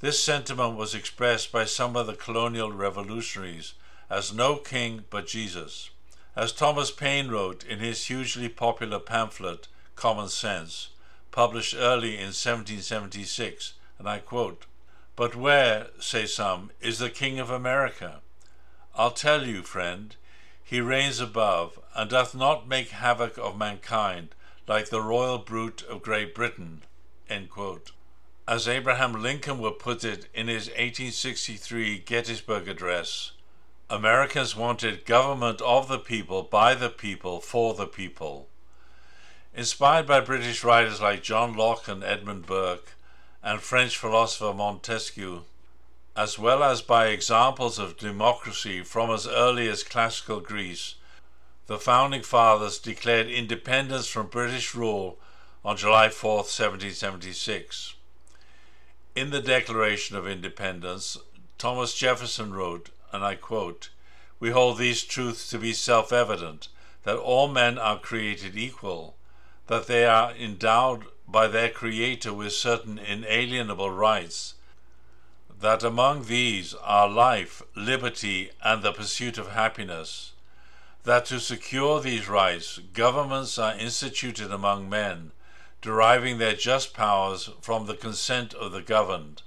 This 0.00 0.22
sentiment 0.22 0.76
was 0.76 0.94
expressed 0.94 1.52
by 1.52 1.64
some 1.64 1.96
of 1.96 2.06
the 2.06 2.14
colonial 2.14 2.72
revolutionaries 2.72 3.74
as 4.08 4.32
no 4.32 4.56
king 4.56 5.04
but 5.10 5.26
Jesus. 5.26 5.90
As 6.34 6.52
Thomas 6.52 6.90
Paine 6.90 7.28
wrote 7.28 7.64
in 7.64 7.78
his 7.78 8.06
hugely 8.06 8.48
popular 8.48 8.98
pamphlet, 8.98 9.68
Common 9.94 10.28
Sense, 10.28 10.90
published 11.30 11.74
early 11.74 12.14
in 12.14 12.32
1776, 12.32 13.72
and 13.98 14.08
I 14.08 14.18
quote, 14.18 14.66
But 15.16 15.34
where, 15.34 15.88
say 15.98 16.26
some, 16.26 16.70
is 16.80 16.98
the 16.98 17.10
King 17.10 17.38
of 17.38 17.50
America? 17.50 18.20
I'll 18.94 19.10
tell 19.10 19.46
you, 19.46 19.62
friend, 19.62 20.14
he 20.62 20.80
reigns 20.80 21.20
above, 21.20 21.78
and 21.94 22.10
doth 22.10 22.34
not 22.34 22.68
make 22.68 22.90
havoc 22.90 23.38
of 23.38 23.56
mankind 23.56 24.34
like 24.66 24.90
the 24.90 25.02
royal 25.02 25.38
brute 25.38 25.82
of 25.88 26.02
Great 26.02 26.34
Britain. 26.34 26.82
As 28.48 28.68
Abraham 28.68 29.12
Lincoln 29.22 29.58
would 29.58 29.78
put 29.78 30.04
it 30.04 30.28
in 30.34 30.48
his 30.48 30.66
1863 30.68 31.98
Gettysburg 31.98 32.68
Address, 32.68 33.32
Americans 33.88 34.56
wanted 34.56 35.04
government 35.04 35.60
of 35.60 35.86
the 35.86 36.00
people, 36.00 36.42
by 36.42 36.74
the 36.74 36.88
people, 36.88 37.40
for 37.40 37.72
the 37.72 37.86
people. 37.86 38.48
Inspired 39.54 40.08
by 40.08 40.18
British 40.18 40.64
writers 40.64 41.00
like 41.00 41.22
John 41.22 41.54
Locke 41.54 41.86
and 41.86 42.02
Edmund 42.02 42.46
Burke, 42.46 42.96
and 43.44 43.60
French 43.60 43.96
philosopher 43.96 44.52
Montesquieu, 44.52 45.42
as 46.16 46.36
well 46.36 46.64
as 46.64 46.82
by 46.82 47.06
examples 47.06 47.78
of 47.78 47.96
democracy 47.96 48.82
from 48.82 49.08
as 49.08 49.24
early 49.24 49.68
as 49.68 49.84
classical 49.84 50.40
Greece, 50.40 50.96
the 51.68 51.78
founding 51.78 52.22
fathers 52.22 52.80
declared 52.80 53.28
independence 53.28 54.08
from 54.08 54.26
British 54.26 54.74
rule 54.74 55.16
on 55.64 55.76
July 55.76 56.08
4, 56.08 56.38
1776. 56.38 57.94
In 59.14 59.30
the 59.30 59.40
Declaration 59.40 60.16
of 60.16 60.26
Independence, 60.26 61.18
Thomas 61.56 61.94
Jefferson 61.94 62.52
wrote, 62.52 62.90
and 63.12 63.24
I 63.24 63.34
quote, 63.34 63.90
We 64.40 64.50
hold 64.50 64.78
these 64.78 65.02
truths 65.02 65.48
to 65.50 65.58
be 65.58 65.72
self 65.72 66.12
evident 66.12 66.68
that 67.04 67.16
all 67.16 67.48
men 67.48 67.78
are 67.78 67.98
created 67.98 68.56
equal, 68.56 69.16
that 69.66 69.86
they 69.86 70.04
are 70.04 70.32
endowed 70.32 71.06
by 71.28 71.46
their 71.46 71.70
Creator 71.70 72.32
with 72.32 72.52
certain 72.52 72.98
inalienable 72.98 73.90
rights 73.90 74.54
that 75.60 75.82
among 75.82 76.24
these 76.24 76.74
are 76.74 77.08
life, 77.08 77.62
liberty, 77.74 78.50
and 78.62 78.82
the 78.82 78.92
pursuit 78.92 79.38
of 79.38 79.52
happiness, 79.52 80.32
that 81.04 81.24
to 81.26 81.40
secure 81.40 82.00
these 82.00 82.28
rights, 82.28 82.78
governments 82.92 83.58
are 83.58 83.74
instituted 83.74 84.52
among 84.52 84.88
men, 84.88 85.30
deriving 85.80 86.38
their 86.38 86.54
just 86.54 86.92
powers 86.92 87.48
from 87.60 87.86
the 87.86 87.96
consent 87.96 88.52
of 88.54 88.72
the 88.72 88.82
governed. 88.82 89.42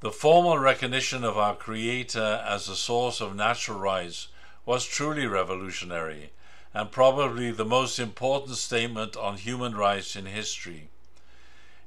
The 0.00 0.12
formal 0.12 0.58
recognition 0.58 1.24
of 1.24 1.38
our 1.38 1.56
Creator 1.56 2.44
as 2.46 2.66
the 2.66 2.76
source 2.76 3.22
of 3.22 3.34
natural 3.34 3.78
rights 3.78 4.28
was 4.66 4.84
truly 4.84 5.26
revolutionary, 5.26 6.32
and 6.74 6.92
probably 6.92 7.50
the 7.50 7.64
most 7.64 7.98
important 7.98 8.58
statement 8.58 9.16
on 9.16 9.38
human 9.38 9.74
rights 9.74 10.14
in 10.14 10.26
history. 10.26 10.90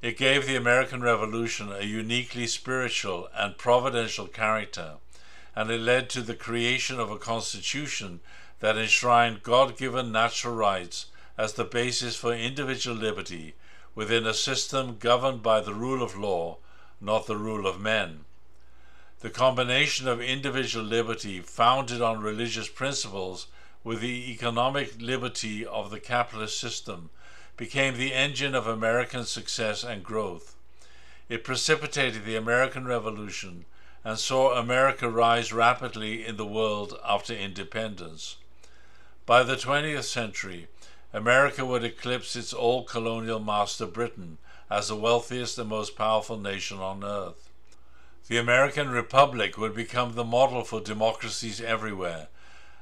It 0.02 0.16
gave 0.16 0.44
the 0.44 0.56
American 0.56 1.02
Revolution 1.02 1.70
a 1.70 1.84
uniquely 1.84 2.48
spiritual 2.48 3.28
and 3.32 3.56
providential 3.56 4.26
character, 4.26 4.94
and 5.54 5.70
it 5.70 5.80
led 5.80 6.10
to 6.10 6.22
the 6.22 6.34
creation 6.34 6.98
of 6.98 7.12
a 7.12 7.18
constitution 7.18 8.18
that 8.58 8.76
enshrined 8.76 9.44
God 9.44 9.78
given 9.78 10.10
natural 10.10 10.56
rights 10.56 11.06
as 11.38 11.52
the 11.52 11.64
basis 11.64 12.16
for 12.16 12.34
individual 12.34 12.96
liberty 12.96 13.54
within 13.94 14.26
a 14.26 14.34
system 14.34 14.98
governed 14.98 15.44
by 15.44 15.60
the 15.60 15.74
rule 15.74 16.02
of 16.02 16.16
law, 16.16 16.58
not 17.00 17.26
the 17.26 17.36
rule 17.36 17.66
of 17.66 17.80
men. 17.80 18.24
The 19.20 19.30
combination 19.30 20.08
of 20.08 20.20
individual 20.20 20.84
liberty 20.84 21.40
founded 21.40 22.00
on 22.00 22.20
religious 22.20 22.68
principles 22.68 23.46
with 23.84 24.00
the 24.00 24.30
economic 24.30 24.94
liberty 25.00 25.64
of 25.64 25.90
the 25.90 26.00
capitalist 26.00 26.58
system 26.58 27.10
became 27.56 27.96
the 27.96 28.14
engine 28.14 28.54
of 28.54 28.66
American 28.66 29.24
success 29.24 29.84
and 29.84 30.02
growth. 30.02 30.56
It 31.28 31.44
precipitated 31.44 32.24
the 32.24 32.36
American 32.36 32.86
Revolution 32.86 33.66
and 34.04 34.18
saw 34.18 34.58
America 34.58 35.08
rise 35.08 35.52
rapidly 35.52 36.26
in 36.26 36.36
the 36.36 36.46
world 36.46 36.98
after 37.04 37.34
independence. 37.34 38.36
By 39.26 39.42
the 39.42 39.56
20th 39.56 40.04
century, 40.04 40.68
America 41.12 41.64
would 41.64 41.84
eclipse 41.84 42.34
its 42.36 42.54
old 42.54 42.88
colonial 42.88 43.40
master 43.40 43.86
Britain 43.86 44.38
as 44.70 44.88
the 44.88 44.96
wealthiest 44.96 45.58
and 45.58 45.68
most 45.68 45.96
powerful 45.96 46.38
nation 46.38 46.78
on 46.78 47.02
earth. 47.02 47.50
The 48.28 48.38
American 48.38 48.90
Republic 48.90 49.58
would 49.58 49.74
become 49.74 50.14
the 50.14 50.24
model 50.24 50.62
for 50.62 50.80
democracies 50.80 51.60
everywhere, 51.60 52.28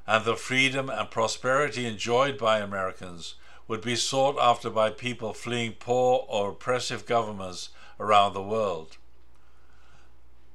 and 0.06 0.24
the 0.24 0.36
freedom 0.36 0.90
and 0.90 1.10
prosperity 1.10 1.86
enjoyed 1.86 2.36
by 2.36 2.58
Americans 2.58 3.34
would 3.66 3.80
be 3.80 3.96
sought 3.96 4.36
after 4.38 4.70
by 4.70 4.90
people 4.90 5.32
fleeing 5.32 5.72
poor 5.72 6.26
or 6.28 6.50
oppressive 6.50 7.06
governments 7.06 7.70
around 7.98 8.32
the 8.32 8.42
world. 8.42 8.96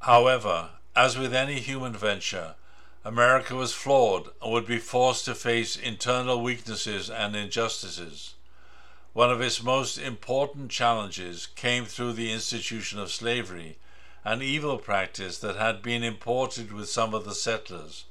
However, 0.02 0.70
as 0.96 1.18
with 1.18 1.34
any 1.34 1.60
human 1.60 1.94
venture, 1.94 2.56
America 3.06 3.56
was 3.56 3.74
flawed 3.74 4.30
and 4.42 4.52
would 4.52 4.66
be 4.66 4.78
forced 4.78 5.26
to 5.26 5.36
face 5.36 5.76
internal 5.76 6.42
weaknesses 6.42 7.10
and 7.10 7.36
injustices. 7.36 8.33
One 9.14 9.30
of 9.30 9.42
its 9.42 9.62
most 9.62 10.00
important 10.00 10.72
challenges 10.72 11.48
came 11.56 11.86
through 11.86 12.14
the 12.14 12.32
institution 12.32 12.98
of 12.98 13.12
slavery, 13.12 13.78
an 14.26 14.42
evil 14.42 14.80
practice 14.80 15.38
that 15.38 15.56
had 15.56 15.84
been 15.84 16.04
imported 16.04 16.74
with 16.74 16.90
some 16.90 17.14
of 17.14 17.24
the 17.24 17.36
settlers. 17.36 18.06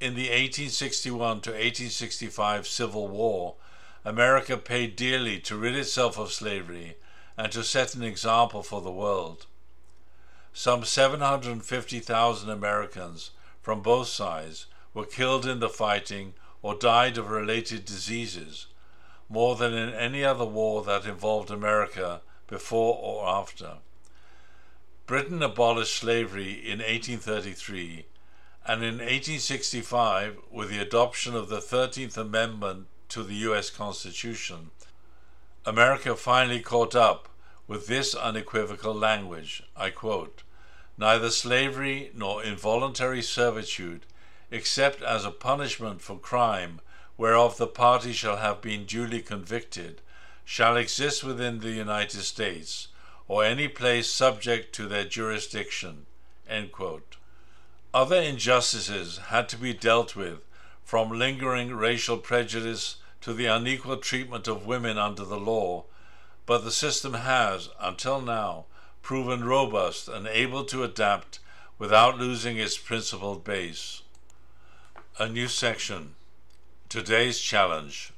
In 0.00 0.14
the 0.14 0.30
1861 0.30 1.42
to 1.42 1.50
1865 1.50 2.66
Civil 2.66 3.08
War, 3.08 3.56
America 4.02 4.56
paid 4.56 4.96
dearly 4.96 5.38
to 5.40 5.56
rid 5.56 5.76
itself 5.76 6.18
of 6.18 6.32
slavery 6.32 6.96
and 7.36 7.52
to 7.52 7.62
set 7.62 7.94
an 7.94 8.02
example 8.02 8.62
for 8.62 8.80
the 8.80 8.90
world. 8.90 9.44
Some 10.54 10.82
750,000 10.82 12.48
Americans 12.48 13.32
from 13.60 13.82
both 13.82 14.08
sides 14.08 14.64
were 14.94 15.04
killed 15.04 15.44
in 15.44 15.60
the 15.60 15.68
fighting 15.68 16.32
or 16.62 16.74
died 16.74 17.18
of 17.18 17.28
related 17.28 17.84
diseases, 17.84 18.66
more 19.30 19.54
than 19.54 19.72
in 19.72 19.94
any 19.94 20.24
other 20.24 20.44
war 20.44 20.82
that 20.82 21.06
involved 21.06 21.50
America 21.50 22.20
before 22.48 22.98
or 23.00 23.28
after. 23.28 23.74
Britain 25.06 25.42
abolished 25.42 25.96
slavery 25.96 26.52
in 26.52 26.80
1833, 26.80 28.06
and 28.66 28.82
in 28.82 28.98
1865, 28.98 30.36
with 30.50 30.68
the 30.68 30.80
adoption 30.80 31.36
of 31.36 31.48
the 31.48 31.60
13th 31.60 32.16
Amendment 32.16 32.88
to 33.08 33.22
the 33.22 33.34
U.S. 33.34 33.70
Constitution, 33.70 34.72
America 35.64 36.16
finally 36.16 36.60
caught 36.60 36.96
up 36.96 37.28
with 37.68 37.86
this 37.86 38.14
unequivocal 38.14 38.94
language. 38.94 39.62
I 39.76 39.90
quote 39.90 40.42
Neither 40.98 41.30
slavery 41.30 42.10
nor 42.14 42.42
involuntary 42.42 43.22
servitude, 43.22 44.06
except 44.50 45.02
as 45.02 45.24
a 45.24 45.30
punishment 45.30 46.02
for 46.02 46.18
crime 46.18 46.80
whereof 47.20 47.58
the 47.58 47.66
party 47.66 48.14
shall 48.14 48.38
have 48.38 48.62
been 48.62 48.86
duly 48.86 49.20
convicted, 49.20 50.00
shall 50.42 50.78
exist 50.78 51.22
within 51.22 51.60
the 51.60 51.70
United 51.70 52.22
States, 52.22 52.88
or 53.28 53.44
any 53.44 53.68
place 53.68 54.10
subject 54.10 54.74
to 54.74 54.88
their 54.88 55.04
jurisdiction. 55.04 56.06
Other 57.92 58.16
injustices 58.16 59.18
had 59.28 59.50
to 59.50 59.58
be 59.58 59.74
dealt 59.74 60.16
with, 60.16 60.46
from 60.82 61.10
lingering 61.10 61.74
racial 61.74 62.16
prejudice 62.16 62.96
to 63.20 63.34
the 63.34 63.44
unequal 63.44 63.98
treatment 63.98 64.48
of 64.48 64.64
women 64.64 64.96
under 64.96 65.26
the 65.26 65.38
law, 65.38 65.84
but 66.46 66.64
the 66.64 66.70
system 66.70 67.12
has, 67.12 67.68
until 67.78 68.22
now, 68.22 68.64
proven 69.02 69.44
robust 69.44 70.08
and 70.08 70.26
able 70.26 70.64
to 70.64 70.84
adapt 70.84 71.38
without 71.78 72.16
losing 72.16 72.56
its 72.56 72.78
principled 72.78 73.44
base. 73.44 74.00
A 75.18 75.28
new 75.28 75.48
section 75.48 76.14
Today's 76.90 77.38
Challenge 77.38 78.12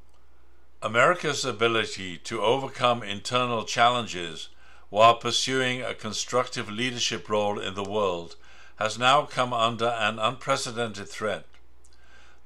America's 0.81 1.45
ability 1.45 2.17
to 2.25 2.41
overcome 2.41 3.03
internal 3.03 3.65
challenges 3.65 4.49
while 4.89 5.17
pursuing 5.17 5.83
a 5.83 5.93
constructive 5.93 6.71
leadership 6.71 7.29
role 7.29 7.59
in 7.59 7.75
the 7.75 7.85
world 7.85 8.37
has 8.77 8.99
now 8.99 9.27
come 9.27 9.53
under 9.53 9.89
an 9.89 10.19
unprecedented 10.19 11.07
threat. 11.07 11.45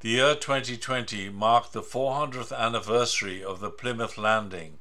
The 0.00 0.08
year 0.08 0.34
2020 0.34 1.28
marked 1.28 1.72
the 1.72 1.80
400th 1.80 2.52
anniversary 2.52 3.44
of 3.44 3.60
the 3.60 3.70
Plymouth 3.70 4.18
Landing. 4.18 4.78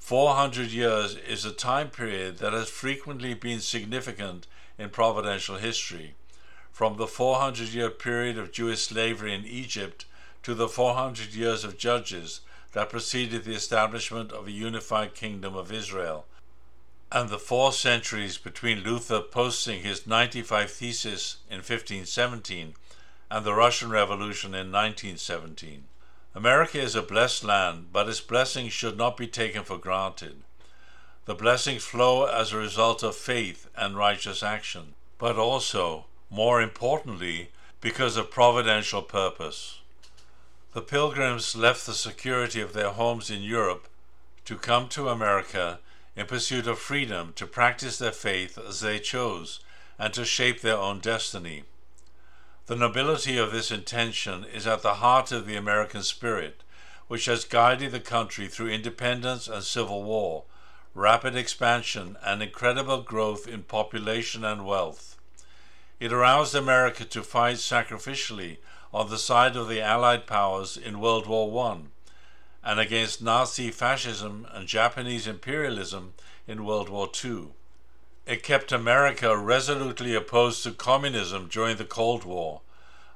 400 0.00 0.68
years 0.68 1.16
is 1.16 1.46
a 1.46 1.52
time 1.52 1.88
period 1.88 2.40
that 2.40 2.52
has 2.52 2.68
frequently 2.68 3.32
been 3.32 3.60
significant 3.60 4.46
in 4.78 4.90
providential 4.90 5.56
history, 5.56 6.14
from 6.70 6.98
the 6.98 7.06
400 7.06 7.68
year 7.68 7.88
period 7.88 8.36
of 8.36 8.52
Jewish 8.52 8.82
slavery 8.82 9.32
in 9.32 9.46
Egypt 9.46 10.04
to 10.42 10.54
the 10.54 10.68
400 10.68 11.34
years 11.34 11.64
of 11.64 11.78
judges 11.78 12.40
that 12.72 12.90
preceded 12.90 13.44
the 13.44 13.54
establishment 13.54 14.32
of 14.32 14.46
a 14.46 14.52
unified 14.52 15.14
kingdom 15.14 15.54
of 15.54 15.70
Israel, 15.70 16.26
and 17.10 17.28
the 17.28 17.38
four 17.38 17.72
centuries 17.72 18.38
between 18.38 18.82
Luther 18.82 19.20
posting 19.20 19.82
his 19.82 20.06
95 20.06 20.70
Theses 20.70 21.36
in 21.50 21.58
1517 21.58 22.74
and 23.30 23.44
the 23.44 23.54
Russian 23.54 23.90
Revolution 23.90 24.54
in 24.54 24.72
1917. 24.72 25.84
America 26.34 26.80
is 26.80 26.94
a 26.94 27.02
blessed 27.02 27.44
land, 27.44 27.88
but 27.92 28.08
its 28.08 28.20
blessings 28.20 28.72
should 28.72 28.96
not 28.96 29.18
be 29.18 29.26
taken 29.26 29.62
for 29.62 29.76
granted. 29.76 30.42
The 31.26 31.34
blessings 31.34 31.84
flow 31.84 32.24
as 32.24 32.52
a 32.52 32.56
result 32.56 33.02
of 33.02 33.14
faith 33.14 33.68
and 33.76 33.96
righteous 33.96 34.42
action, 34.42 34.94
but 35.18 35.36
also, 35.36 36.06
more 36.30 36.62
importantly, 36.62 37.50
because 37.82 38.16
of 38.16 38.30
providential 38.30 39.02
purpose. 39.02 39.81
The 40.72 40.80
pilgrims 40.80 41.54
left 41.54 41.84
the 41.84 41.92
security 41.92 42.62
of 42.62 42.72
their 42.72 42.90
homes 42.90 43.30
in 43.30 43.42
Europe 43.42 43.88
to 44.46 44.56
come 44.56 44.88
to 44.88 45.10
America 45.10 45.80
in 46.16 46.24
pursuit 46.24 46.66
of 46.66 46.78
freedom 46.78 47.34
to 47.34 47.46
practice 47.46 47.98
their 47.98 48.12
faith 48.12 48.56
as 48.56 48.80
they 48.80 48.98
chose 48.98 49.60
and 49.98 50.14
to 50.14 50.24
shape 50.24 50.62
their 50.62 50.78
own 50.78 51.00
destiny. 51.00 51.64
The 52.66 52.76
nobility 52.76 53.36
of 53.36 53.52
this 53.52 53.70
intention 53.70 54.44
is 54.44 54.66
at 54.66 54.80
the 54.80 54.94
heart 54.94 55.30
of 55.30 55.46
the 55.46 55.56
American 55.56 56.02
spirit, 56.02 56.62
which 57.06 57.26
has 57.26 57.44
guided 57.44 57.92
the 57.92 58.00
country 58.00 58.48
through 58.48 58.70
independence 58.70 59.48
and 59.48 59.62
civil 59.62 60.02
war, 60.02 60.44
rapid 60.94 61.36
expansion, 61.36 62.16
and 62.24 62.42
incredible 62.42 63.02
growth 63.02 63.46
in 63.46 63.64
population 63.64 64.42
and 64.42 64.64
wealth. 64.64 65.18
It 66.00 66.14
aroused 66.14 66.54
America 66.54 67.04
to 67.04 67.22
fight 67.22 67.56
sacrificially 67.56 68.56
on 68.92 69.08
the 69.08 69.18
side 69.18 69.56
of 69.56 69.68
the 69.68 69.80
Allied 69.80 70.26
powers 70.26 70.76
in 70.76 71.00
World 71.00 71.26
War 71.26 71.66
I 71.66 71.78
and 72.64 72.78
against 72.78 73.22
Nazi 73.22 73.70
fascism 73.70 74.46
and 74.52 74.68
Japanese 74.68 75.26
imperialism 75.26 76.14
in 76.46 76.64
World 76.64 76.88
War 76.88 77.10
II. 77.24 77.48
It 78.26 78.42
kept 78.42 78.70
America 78.70 79.36
resolutely 79.36 80.14
opposed 80.14 80.62
to 80.62 80.72
communism 80.72 81.48
during 81.48 81.76
the 81.76 81.84
Cold 81.84 82.24
War, 82.24 82.60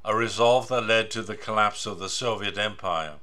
a 0.05 0.17
resolve 0.17 0.69
that 0.69 0.87
led 0.87 1.11
to 1.13 1.23
the 1.23 1.37
collapse 1.37 1.87
of 1.87 1.99
the 1.99 2.09
Soviet 2.09 2.59
Empire. 2.59 3.15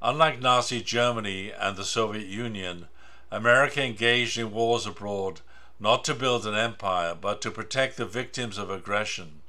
Unlike 0.00 0.40
Nazi 0.40 0.80
Germany 0.80 1.50
and 1.50 1.76
the 1.76 1.84
Soviet 1.84 2.26
Union, 2.26 2.88
America 3.30 3.82
engaged 3.82 4.38
in 4.38 4.52
wars 4.52 4.86
abroad 4.86 5.40
not 5.78 6.04
to 6.04 6.14
build 6.14 6.46
an 6.46 6.54
empire, 6.54 7.14
but 7.14 7.40
to 7.42 7.50
protect 7.50 7.96
the 7.96 8.06
victims 8.06 8.56
of 8.56 8.70
aggression. 8.70 9.39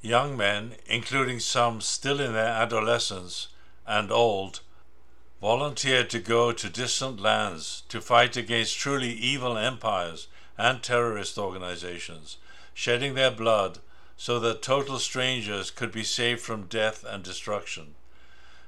Young 0.00 0.36
men, 0.36 0.76
including 0.86 1.40
some 1.40 1.80
still 1.80 2.20
in 2.20 2.32
their 2.32 2.46
adolescence 2.46 3.48
and 3.86 4.12
old, 4.12 4.60
volunteered 5.40 6.08
to 6.10 6.20
go 6.20 6.52
to 6.52 6.68
distant 6.68 7.20
lands 7.20 7.82
to 7.88 8.00
fight 8.00 8.36
against 8.36 8.78
truly 8.78 9.10
evil 9.10 9.58
empires 9.58 10.28
and 10.56 10.82
terrorist 10.82 11.36
organizations, 11.36 12.36
shedding 12.74 13.14
their 13.14 13.30
blood 13.30 13.78
so 14.16 14.38
that 14.40 14.62
total 14.62 14.98
strangers 14.98 15.70
could 15.70 15.92
be 15.92 16.04
saved 16.04 16.40
from 16.40 16.66
death 16.66 17.04
and 17.04 17.22
destruction. 17.22 17.94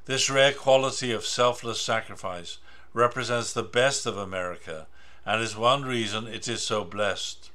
This 0.06 0.30
rare 0.30 0.52
quality 0.52 1.12
of 1.12 1.26
selfless 1.26 1.80
sacrifice 1.80 2.58
represents 2.92 3.52
the 3.52 3.62
best 3.62 4.06
of 4.06 4.16
America 4.16 4.86
and 5.24 5.40
is 5.42 5.56
one 5.56 5.84
reason 5.84 6.26
it 6.26 6.48
is 6.48 6.62
so 6.62 6.82
blessed. 6.84 7.50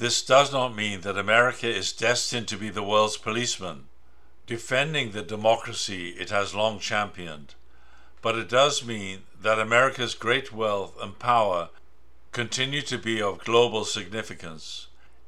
This 0.00 0.22
does 0.22 0.50
not 0.50 0.74
mean 0.74 1.02
that 1.02 1.18
America 1.18 1.68
is 1.68 1.92
destined 1.92 2.48
to 2.48 2.56
be 2.56 2.70
the 2.70 2.82
world's 2.82 3.18
policeman, 3.18 3.88
defending 4.46 5.10
the 5.10 5.20
democracy 5.20 6.16
it 6.18 6.30
has 6.30 6.54
long 6.54 6.78
championed, 6.78 7.54
but 8.22 8.34
it 8.34 8.48
does 8.48 8.82
mean 8.82 9.24
that 9.42 9.58
America's 9.58 10.14
great 10.14 10.54
wealth 10.54 10.96
and 11.02 11.18
power 11.18 11.68
continue 12.32 12.80
to 12.80 12.96
be 12.96 13.20
of 13.20 13.44
global 13.44 13.84
significance. 13.84 14.86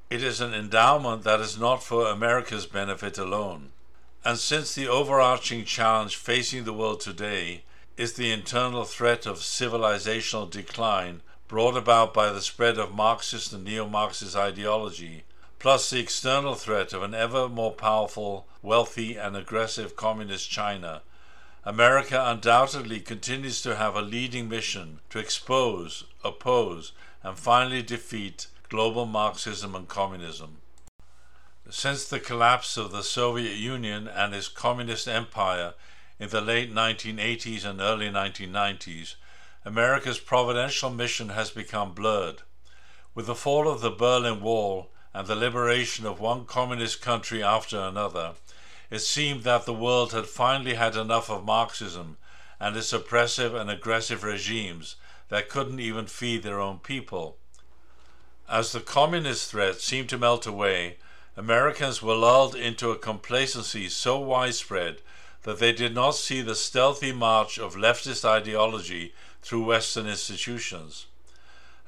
It 0.09 0.23
is 0.23 0.41
an 0.41 0.55
endowment 0.55 1.23
that 1.25 1.41
is 1.41 1.59
not 1.59 1.85
for 1.85 2.07
America's 2.07 2.65
benefit 2.65 3.19
alone. 3.19 3.73
And 4.25 4.39
since 4.39 4.75
the 4.75 4.89
overarching 4.89 5.67
challenge 5.67 6.17
facing 6.17 6.65
the 6.65 6.73
world 6.73 7.03
today 7.03 7.65
is 7.99 8.15
the 8.15 8.33
internal 8.33 8.85
threat 8.85 9.27
of 9.27 9.41
civilizational 9.41 10.49
decline 10.49 11.21
brought 11.53 11.77
about 11.77 12.15
by 12.15 12.33
the 12.33 12.41
spread 12.41 12.79
of 12.79 12.95
Marxist 12.95 13.53
and 13.53 13.63
neo 13.63 13.87
Marxist 13.87 14.35
ideology, 14.35 15.23
plus 15.59 15.91
the 15.91 15.99
external 15.99 16.55
threat 16.55 16.95
of 16.95 17.03
an 17.03 17.13
ever 17.13 17.47
more 17.47 17.73
powerful, 17.73 18.47
wealthy, 18.63 19.19
and 19.19 19.37
aggressive 19.37 19.95
communist 19.95 20.51
China, 20.51 21.03
America 21.63 22.25
undoubtedly 22.27 23.01
continues 23.01 23.61
to 23.61 23.77
have 23.77 23.95
a 23.95 24.01
leading 24.01 24.49
mission 24.49 25.01
to 25.11 25.19
expose, 25.19 26.05
oppose, 26.25 26.93
and 27.23 27.39
finally 27.39 27.83
defeat 27.83 28.47
global 28.71 29.05
Marxism 29.05 29.75
and 29.75 29.89
communism. 29.89 30.57
Since 31.69 32.09
the 32.09 32.19
collapse 32.19 32.79
of 32.79 32.93
the 32.93 33.03
Soviet 33.03 33.57
Union 33.57 34.09
and 34.09 34.35
its 34.35 34.49
communist 34.49 35.07
empire 35.07 35.75
in 36.19 36.31
the 36.31 36.41
late 36.41 36.73
1980s 36.73 37.67
and 37.67 37.79
early 37.79 38.09
1990s, 38.09 39.17
America's 39.65 40.19
providential 40.19 40.91
mission 40.91 41.29
has 41.29 41.51
become 41.51 41.93
blurred. 41.93 42.43
With 43.15 43.27
the 43.27 43.35
fall 43.35 43.69
of 43.69 43.81
the 43.81 43.91
Berlin 43.91 44.41
Wall 44.41 44.91
and 45.15 45.27
the 45.27 45.37
liberation 45.37 46.05
of 46.05 46.19
one 46.19 46.47
communist 46.47 47.01
country 47.01 47.43
after 47.43 47.79
another, 47.79 48.33
it 48.91 49.01
seemed 49.01 49.45
that 49.45 49.65
the 49.65 49.73
world 49.73 50.13
had 50.13 50.27
finally 50.27 50.75
had 50.75 50.97
enough 50.97 51.31
of 51.31 51.45
Marxism 51.45 52.17
and 52.59 52.77
its 52.77 52.93
oppressive 52.93 53.55
and 53.55 53.71
aggressive 53.71 54.25
regimes 54.25 54.97
that 55.29 55.49
couldn't 55.49 55.81
even 55.81 56.07
feed 56.07 56.43
their 56.43 56.61
own 56.61 56.79
people. 56.79 57.37
As 58.49 58.73
the 58.73 58.81
communist 58.81 59.51
threat 59.51 59.81
seemed 59.81 60.09
to 60.09 60.19
melt 60.19 60.47
away, 60.47 60.99
Americans 61.37 62.03
were 62.03 62.15
lulled 62.15 62.55
into 62.55 62.91
a 62.91 62.99
complacency 62.99 63.89
so 63.89 64.19
widespread 64.19 65.01
that 65.43 65.59
they 65.59 65.73
did 65.73 65.95
not 65.95 66.15
see 66.15 66.41
the 66.41 66.55
stealthy 66.55 67.13
march 67.13 67.59
of 67.59 67.75
leftist 67.75 68.25
ideology 68.25 69.13
through 69.43 69.65
Western 69.65 70.07
institutions. 70.07 71.07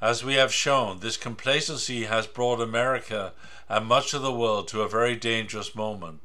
As 0.01 0.23
we 0.23 0.33
have 0.35 0.53
shown, 0.53 0.99
this 0.99 1.15
complacency 1.15 2.03
has 2.03 2.27
brought 2.27 2.59
America 2.59 3.33
and 3.69 3.85
much 3.85 4.13
of 4.13 4.21
the 4.21 4.33
world 4.33 4.67
to 4.67 4.81
a 4.81 4.89
very 4.89 5.15
dangerous 5.15 5.73
moment. 5.73 6.21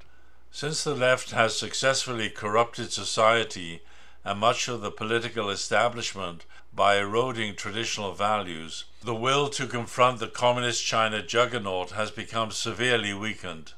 Since 0.50 0.82
the 0.82 0.94
left 0.94 1.30
has 1.30 1.56
successfully 1.56 2.28
corrupted 2.28 2.92
society 2.92 3.82
and 4.24 4.40
much 4.40 4.66
of 4.66 4.80
the 4.80 4.90
political 4.90 5.48
establishment 5.50 6.44
by 6.74 6.96
eroding 6.96 7.54
traditional 7.54 8.12
values, 8.12 8.84
the 9.02 9.14
will 9.14 9.48
to 9.50 9.66
confront 9.66 10.18
the 10.18 10.26
Communist 10.26 10.84
China 10.84 11.22
juggernaut 11.22 11.92
has 11.92 12.10
become 12.10 12.50
severely 12.50 13.14
weakened. 13.14 13.72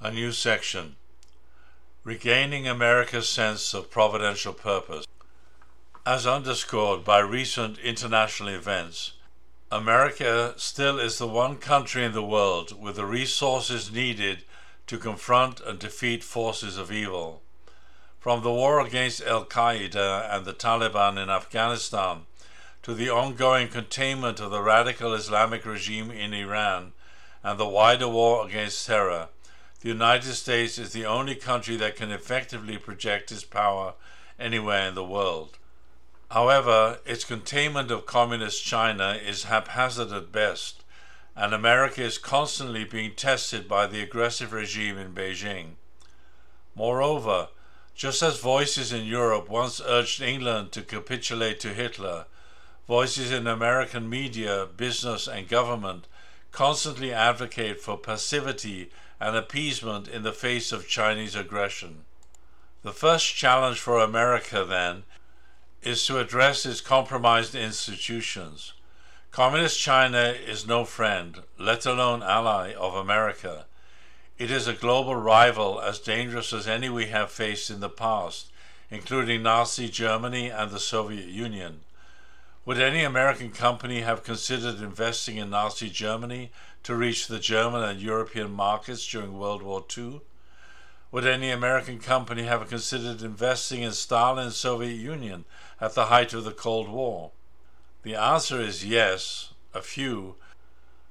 A 0.00 0.10
new 0.10 0.30
section 0.30 0.96
Regaining 2.02 2.66
America's 2.66 3.28
sense 3.28 3.74
of 3.74 3.90
providential 3.90 4.54
purpose. 4.54 5.06
As 6.06 6.26
underscored 6.26 7.04
by 7.04 7.18
recent 7.18 7.76
international 7.78 8.48
events, 8.48 9.12
America 9.70 10.54
still 10.56 10.98
is 10.98 11.18
the 11.18 11.26
one 11.26 11.58
country 11.58 12.02
in 12.02 12.12
the 12.12 12.22
world 12.22 12.80
with 12.80 12.96
the 12.96 13.04
resources 13.04 13.92
needed 13.92 14.44
to 14.86 14.96
confront 14.96 15.60
and 15.60 15.78
defeat 15.78 16.24
forces 16.24 16.78
of 16.78 16.90
evil. 16.90 17.42
From 18.18 18.42
the 18.42 18.50
war 18.50 18.80
against 18.80 19.20
Al 19.20 19.44
Qaeda 19.44 20.34
and 20.34 20.46
the 20.46 20.54
Taliban 20.54 21.22
in 21.22 21.28
Afghanistan 21.28 22.24
to 22.82 22.94
the 22.94 23.10
ongoing 23.10 23.68
containment 23.68 24.40
of 24.40 24.50
the 24.50 24.62
radical 24.62 25.12
Islamic 25.12 25.66
regime 25.66 26.10
in 26.10 26.32
Iran 26.32 26.94
and 27.44 27.60
the 27.60 27.68
wider 27.68 28.08
war 28.08 28.46
against 28.46 28.86
terror, 28.86 29.28
the 29.80 29.88
United 29.88 30.34
States 30.34 30.78
is 30.78 30.92
the 30.92 31.06
only 31.06 31.34
country 31.34 31.76
that 31.76 31.96
can 31.96 32.10
effectively 32.10 32.76
project 32.76 33.32
its 33.32 33.44
power 33.44 33.94
anywhere 34.38 34.88
in 34.88 34.94
the 34.94 35.04
world. 35.04 35.56
However, 36.30 37.00
its 37.06 37.24
containment 37.24 37.90
of 37.90 38.06
Communist 38.06 38.64
China 38.64 39.18
is 39.20 39.44
haphazard 39.44 40.12
at 40.12 40.30
best, 40.30 40.84
and 41.34 41.54
America 41.54 42.02
is 42.02 42.18
constantly 42.18 42.84
being 42.84 43.14
tested 43.14 43.66
by 43.66 43.86
the 43.86 44.02
aggressive 44.02 44.52
regime 44.52 44.98
in 44.98 45.14
Beijing. 45.14 45.76
Moreover, 46.74 47.48
just 47.94 48.22
as 48.22 48.38
voices 48.38 48.92
in 48.92 49.04
Europe 49.06 49.48
once 49.48 49.80
urged 49.84 50.20
England 50.20 50.72
to 50.72 50.82
capitulate 50.82 51.58
to 51.60 51.68
Hitler, 51.74 52.26
voices 52.86 53.30
in 53.30 53.46
American 53.46 54.08
media, 54.08 54.66
business, 54.76 55.26
and 55.26 55.48
government 55.48 56.06
constantly 56.52 57.12
advocate 57.12 57.80
for 57.80 57.96
passivity 57.96 58.90
and 59.20 59.36
appeasement 59.36 60.08
in 60.08 60.22
the 60.22 60.32
face 60.32 60.72
of 60.72 60.88
Chinese 60.88 61.34
aggression. 61.34 62.04
The 62.82 62.92
first 62.92 63.34
challenge 63.36 63.78
for 63.78 63.98
America, 63.98 64.64
then, 64.64 65.02
is 65.82 66.06
to 66.06 66.18
address 66.18 66.64
its 66.64 66.80
compromised 66.80 67.54
institutions. 67.54 68.72
Communist 69.30 69.78
China 69.78 70.34
is 70.46 70.66
no 70.66 70.84
friend, 70.84 71.42
let 71.58 71.86
alone 71.86 72.22
ally, 72.22 72.72
of 72.74 72.94
America. 72.94 73.66
It 74.38 74.50
is 74.50 74.66
a 74.66 74.72
global 74.72 75.14
rival 75.14 75.80
as 75.80 75.98
dangerous 75.98 76.52
as 76.52 76.66
any 76.66 76.88
we 76.88 77.06
have 77.06 77.30
faced 77.30 77.70
in 77.70 77.80
the 77.80 77.90
past, 77.90 78.50
including 78.90 79.42
Nazi 79.42 79.88
Germany 79.88 80.48
and 80.48 80.70
the 80.70 80.80
Soviet 80.80 81.28
Union. 81.28 81.80
Would 82.64 82.80
any 82.80 83.04
American 83.04 83.50
company 83.50 84.00
have 84.00 84.24
considered 84.24 84.80
investing 84.80 85.36
in 85.36 85.50
Nazi 85.50 85.90
Germany 85.90 86.50
to 86.82 86.94
reach 86.94 87.26
the 87.26 87.38
German 87.38 87.82
and 87.82 88.00
European 88.00 88.50
markets 88.50 89.06
during 89.06 89.38
World 89.38 89.62
War 89.62 89.84
II? 89.96 90.20
Would 91.12 91.26
any 91.26 91.50
American 91.50 91.98
company 91.98 92.44
have 92.44 92.68
considered 92.68 93.22
investing 93.22 93.82
in 93.82 93.92
Stalin's 93.92 94.56
Soviet 94.56 94.94
Union 94.94 95.44
at 95.80 95.94
the 95.94 96.06
height 96.06 96.32
of 96.32 96.44
the 96.44 96.52
Cold 96.52 96.88
War? 96.88 97.32
The 98.02 98.14
answer 98.14 98.60
is 98.60 98.84
yes, 98.84 99.52
a 99.74 99.82
few, 99.82 100.36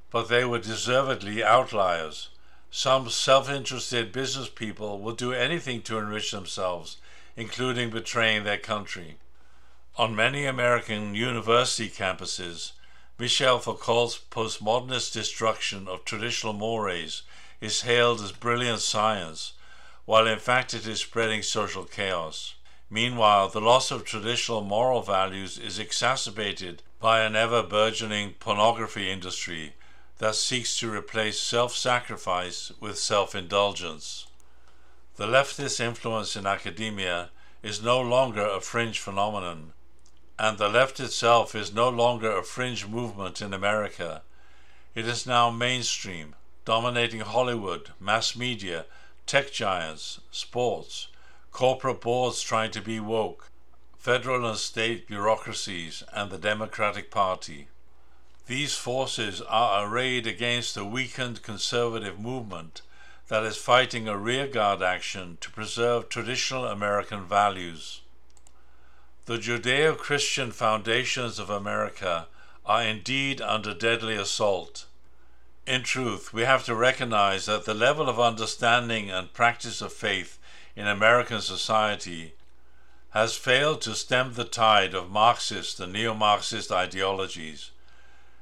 but 0.09 0.29
they 0.29 0.45
were 0.45 0.59
deservedly 0.59 1.43
outliers. 1.43 2.29
Some 2.71 3.09
self 3.09 3.49
interested 3.49 4.11
business 4.11 4.47
people 4.49 4.99
will 4.99 5.15
do 5.15 5.33
anything 5.33 5.81
to 5.83 5.97
enrich 5.97 6.31
themselves, 6.31 6.97
including 7.35 7.89
betraying 7.89 8.43
their 8.43 8.57
country. 8.57 9.17
On 9.97 10.15
many 10.15 10.45
American 10.45 11.13
university 11.13 11.89
campuses, 11.89 12.71
Michel 13.19 13.59
Foucault's 13.59 14.17
postmodernist 14.31 15.11
destruction 15.11 15.89
of 15.89 16.05
traditional 16.05 16.53
mores 16.53 17.23
is 17.59 17.81
hailed 17.81 18.21
as 18.21 18.31
brilliant 18.31 18.79
science, 18.79 19.51
while 20.05 20.25
in 20.25 20.39
fact 20.39 20.73
it 20.73 20.87
is 20.87 21.01
spreading 21.01 21.43
social 21.43 21.83
chaos. 21.83 22.53
Meanwhile, 22.89 23.49
the 23.49 23.59
loss 23.59 23.91
of 23.91 24.05
traditional 24.05 24.61
moral 24.61 25.01
values 25.01 25.57
is 25.57 25.79
exacerbated 25.79 26.81
by 27.01 27.19
an 27.19 27.35
ever 27.35 27.61
burgeoning 27.61 28.35
pornography 28.39 29.11
industry 29.11 29.73
that 30.19 30.35
seeks 30.35 30.79
to 30.79 30.89
replace 30.89 31.41
self 31.41 31.75
sacrifice 31.75 32.71
with 32.79 32.97
self 32.97 33.35
indulgence. 33.35 34.27
The 35.17 35.27
leftist 35.27 35.81
influence 35.81 36.37
in 36.37 36.47
academia 36.47 37.31
is 37.61 37.83
no 37.83 37.99
longer 37.99 38.47
a 38.47 38.61
fringe 38.61 38.97
phenomenon 38.97 39.73
and 40.39 40.57
the 40.57 40.69
left 40.69 41.01
itself 41.01 41.53
is 41.53 41.73
no 41.73 41.89
longer 41.89 42.31
a 42.31 42.41
fringe 42.41 42.87
movement 42.87 43.41
in 43.41 43.53
America. 43.53 44.21
It 44.95 45.05
is 45.05 45.27
now 45.27 45.49
mainstream, 45.49 46.33
dominating 46.63 47.19
Hollywood, 47.19 47.91
mass 47.99 48.37
media, 48.37 48.85
tech 49.25 49.51
giants, 49.51 50.21
sports, 50.31 51.09
corporate 51.51 51.99
boards 51.99 52.41
trying 52.41 52.71
to 52.71 52.81
be 52.81 53.01
woke, 53.01 53.51
federal 53.97 54.47
and 54.47 54.57
state 54.57 55.07
bureaucracies, 55.07 56.03
and 56.13 56.31
the 56.31 56.37
Democratic 56.37 57.11
Party. 57.11 57.67
These 58.47 58.75
forces 58.75 59.41
are 59.41 59.85
arrayed 59.85 60.25
against 60.25 60.77
a 60.77 60.85
weakened 60.85 61.43
conservative 61.43 62.17
movement 62.17 62.81
that 63.27 63.43
is 63.43 63.57
fighting 63.57 64.07
a 64.07 64.17
rearguard 64.17 64.81
action 64.81 65.37
to 65.41 65.51
preserve 65.51 66.07
traditional 66.07 66.65
American 66.65 67.25
values. 67.25 68.01
The 69.29 69.37
Judeo 69.37 69.95
Christian 69.95 70.51
foundations 70.51 71.37
of 71.37 71.51
America 71.51 72.29
are 72.65 72.81
indeed 72.81 73.41
under 73.41 73.75
deadly 73.75 74.15
assault. 74.15 74.87
In 75.67 75.83
truth, 75.83 76.33
we 76.33 76.45
have 76.45 76.65
to 76.65 76.73
recognize 76.73 77.45
that 77.45 77.65
the 77.65 77.75
level 77.75 78.09
of 78.09 78.19
understanding 78.19 79.11
and 79.11 79.31
practice 79.31 79.83
of 79.83 79.93
faith 79.93 80.39
in 80.75 80.87
American 80.87 81.41
society 81.41 82.33
has 83.11 83.35
failed 83.35 83.81
to 83.81 83.93
stem 83.93 84.33
the 84.33 84.45
tide 84.45 84.95
of 84.95 85.11
Marxist 85.11 85.79
and 85.79 85.93
neo 85.93 86.15
Marxist 86.15 86.71
ideologies. 86.71 87.69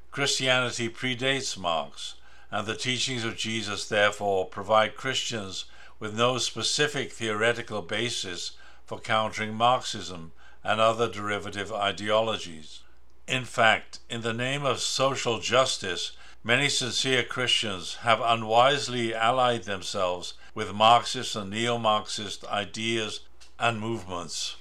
Christianity 0.09 0.87
predates 0.87 1.57
Marx, 1.57 2.13
and 2.49 2.65
the 2.65 2.77
teachings 2.77 3.25
of 3.25 3.35
Jesus 3.35 3.89
therefore 3.89 4.45
provide 4.45 4.95
Christians 4.95 5.65
with 5.99 6.15
no 6.15 6.37
specific 6.37 7.11
theoretical 7.11 7.81
basis 7.81 8.53
for 8.85 9.01
countering 9.01 9.53
Marxism 9.53 10.31
and 10.67 10.81
other 10.81 11.07
derivative 11.07 11.71
ideologies. 11.71 12.81
In 13.25 13.45
fact, 13.45 13.99
in 14.09 14.19
the 14.21 14.33
name 14.33 14.65
of 14.65 14.81
social 14.81 15.39
justice, 15.39 16.11
many 16.43 16.67
sincere 16.67 17.23
Christians 17.23 17.95
have 18.01 18.19
unwisely 18.19 19.15
allied 19.15 19.63
themselves 19.63 20.33
with 20.53 20.73
Marxist 20.73 21.37
and 21.37 21.51
neo 21.51 21.77
Marxist 21.77 22.45
ideas 22.47 23.21
and 23.57 23.79
movements. 23.79 24.57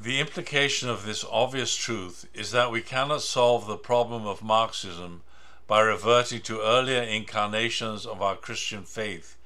The 0.00 0.20
implication 0.20 0.88
of 0.88 1.04
this 1.04 1.22
obvious 1.30 1.76
truth 1.76 2.26
is 2.32 2.50
that 2.52 2.70
we 2.70 2.80
cannot 2.80 3.20
solve 3.20 3.66
the 3.66 3.76
problem 3.76 4.26
of 4.26 4.42
Marxism 4.42 5.22
by 5.66 5.80
reverting 5.80 6.40
to 6.42 6.62
earlier 6.62 7.02
incarnations 7.02 8.06
of 8.06 8.22
our 8.22 8.36
Christian 8.36 8.84
faith, 8.84 9.36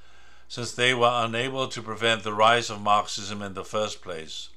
since 0.47 0.71
they 0.71 0.95
were 0.95 1.25
unable 1.25 1.67
to 1.67 1.83
prevent 1.83 2.23
the 2.23 2.33
rise 2.33 2.71
of 2.71 2.81
Marxism 2.81 3.43
in 3.43 3.55
the 3.55 3.65
first 3.65 4.03
place. 4.03 4.51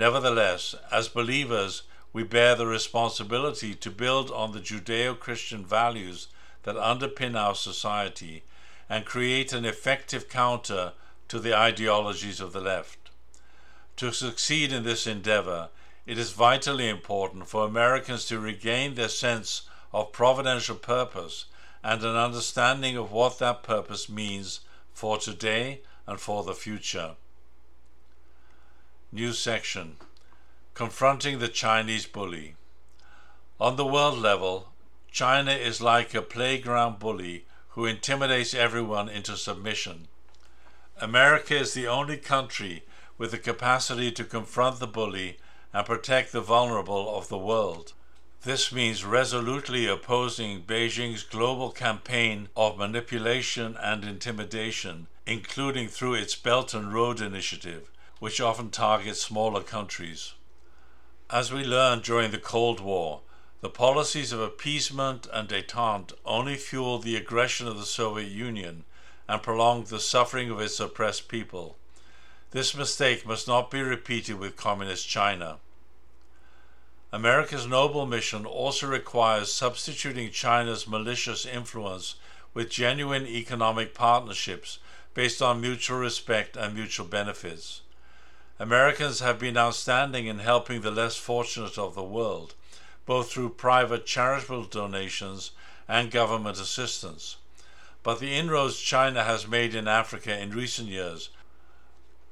Nevertheless, 0.00 0.74
as 0.90 1.10
believers, 1.10 1.82
we 2.14 2.22
bear 2.22 2.54
the 2.54 2.66
responsibility 2.66 3.74
to 3.74 3.90
build 3.90 4.30
on 4.30 4.52
the 4.52 4.58
Judeo 4.58 5.14
Christian 5.14 5.62
values 5.62 6.28
that 6.62 6.76
underpin 6.76 7.36
our 7.36 7.54
society 7.54 8.42
and 8.88 9.04
create 9.04 9.52
an 9.52 9.66
effective 9.66 10.26
counter 10.26 10.94
to 11.28 11.38
the 11.38 11.54
ideologies 11.54 12.40
of 12.40 12.54
the 12.54 12.62
left. 12.62 13.10
To 13.96 14.10
succeed 14.10 14.72
in 14.72 14.84
this 14.84 15.06
endeavor, 15.06 15.68
it 16.06 16.16
is 16.16 16.32
vitally 16.32 16.88
important 16.88 17.46
for 17.46 17.66
Americans 17.66 18.24
to 18.28 18.40
regain 18.40 18.94
their 18.94 19.10
sense 19.10 19.68
of 19.92 20.12
providential 20.12 20.76
purpose 20.76 21.44
and 21.84 22.02
an 22.02 22.16
understanding 22.16 22.96
of 22.96 23.12
what 23.12 23.38
that 23.40 23.62
purpose 23.62 24.08
means 24.08 24.60
for 24.94 25.18
today 25.18 25.82
and 26.06 26.18
for 26.18 26.42
the 26.42 26.54
future. 26.54 27.16
New 29.12 29.32
section 29.32 29.96
Confronting 30.72 31.40
the 31.40 31.48
Chinese 31.48 32.06
Bully. 32.06 32.54
On 33.58 33.74
the 33.74 33.84
world 33.84 34.16
level, 34.16 34.68
China 35.10 35.50
is 35.50 35.80
like 35.80 36.14
a 36.14 36.22
playground 36.22 37.00
bully 37.00 37.44
who 37.70 37.86
intimidates 37.86 38.54
everyone 38.54 39.08
into 39.08 39.36
submission. 39.36 40.06
America 41.00 41.56
is 41.56 41.74
the 41.74 41.88
only 41.88 42.18
country 42.18 42.84
with 43.18 43.32
the 43.32 43.38
capacity 43.38 44.12
to 44.12 44.22
confront 44.22 44.78
the 44.78 44.86
bully 44.86 45.38
and 45.72 45.84
protect 45.84 46.30
the 46.30 46.40
vulnerable 46.40 47.18
of 47.18 47.26
the 47.26 47.36
world. 47.36 47.94
This 48.42 48.70
means 48.70 49.04
resolutely 49.04 49.88
opposing 49.88 50.62
Beijing's 50.62 51.24
global 51.24 51.72
campaign 51.72 52.48
of 52.54 52.78
manipulation 52.78 53.76
and 53.82 54.04
intimidation, 54.04 55.08
including 55.26 55.88
through 55.88 56.14
its 56.14 56.36
Belt 56.36 56.74
and 56.74 56.94
Road 56.94 57.20
Initiative, 57.20 57.90
which 58.20 58.40
often 58.40 58.70
target 58.70 59.16
smaller 59.16 59.62
countries. 59.62 60.34
As 61.28 61.52
we 61.52 61.64
learned 61.64 62.02
during 62.02 62.30
the 62.30 62.38
Cold 62.38 62.78
War, 62.78 63.22
the 63.60 63.68
policies 63.68 64.30
of 64.30 64.40
appeasement 64.40 65.26
and 65.32 65.48
detente 65.48 66.12
only 66.24 66.56
fueled 66.56 67.02
the 67.02 67.16
aggression 67.16 67.66
of 67.66 67.76
the 67.76 67.84
Soviet 67.84 68.28
Union 68.28 68.84
and 69.28 69.42
prolonged 69.42 69.86
the 69.86 70.00
suffering 70.00 70.50
of 70.50 70.60
its 70.60 70.78
oppressed 70.78 71.28
people. 71.28 71.76
This 72.52 72.74
mistake 72.74 73.26
must 73.26 73.48
not 73.48 73.70
be 73.70 73.80
repeated 73.80 74.38
with 74.38 74.56
Communist 74.56 75.08
China. 75.08 75.58
America's 77.12 77.66
noble 77.66 78.06
mission 78.06 78.44
also 78.44 78.86
requires 78.86 79.52
substituting 79.52 80.30
China's 80.30 80.86
malicious 80.86 81.46
influence 81.46 82.16
with 82.54 82.70
genuine 82.70 83.26
economic 83.26 83.94
partnerships 83.94 84.78
based 85.14 85.40
on 85.40 85.60
mutual 85.60 85.98
respect 85.98 86.56
and 86.56 86.74
mutual 86.74 87.06
benefits. 87.06 87.82
Americans 88.60 89.20
have 89.20 89.38
been 89.38 89.56
outstanding 89.56 90.26
in 90.26 90.40
helping 90.40 90.82
the 90.82 90.90
less 90.90 91.16
fortunate 91.16 91.78
of 91.78 91.94
the 91.94 92.02
world, 92.02 92.52
both 93.06 93.32
through 93.32 93.48
private 93.48 94.04
charitable 94.04 94.64
donations 94.64 95.52
and 95.88 96.10
government 96.10 96.60
assistance. 96.60 97.36
But 98.02 98.20
the 98.20 98.34
inroads 98.36 98.78
China 98.78 99.24
has 99.24 99.48
made 99.48 99.74
in 99.74 99.88
Africa 99.88 100.38
in 100.38 100.50
recent 100.50 100.88
years 100.88 101.30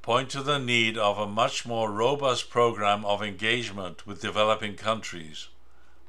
point 0.02 0.28
to 0.30 0.42
the 0.42 0.58
need 0.58 0.98
of 0.98 1.18
a 1.18 1.26
much 1.26 1.64
more 1.64 1.90
robust 1.90 2.50
program 2.50 3.06
of 3.06 3.22
engagement 3.22 4.06
with 4.06 4.20
developing 4.20 4.74
countries. 4.74 5.48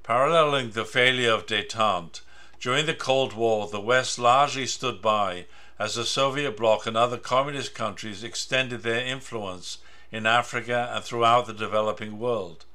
Paralleling 0.03 0.71
the 0.71 0.83
failure 0.83 1.31
of 1.31 1.45
detente, 1.45 2.21
during 2.59 2.85
the 2.85 2.93
Cold 2.93 3.31
War, 3.31 3.69
the 3.69 3.79
West 3.79 4.19
largely 4.19 4.65
stood 4.65 5.01
by 5.01 5.45
as 5.77 5.95
the 5.95 6.03
Soviet 6.03 6.57
bloc 6.57 6.85
and 6.85 6.97
other 6.97 7.17
communist 7.17 7.73
countries 7.73 8.21
extended 8.21 8.83
their 8.83 9.05
influence 9.05 9.77
in 10.11 10.25
Africa 10.25 10.91
and 10.93 11.03
throughout 11.03 11.47
the 11.47 11.53
developing 11.53 12.19
world. 12.19 12.65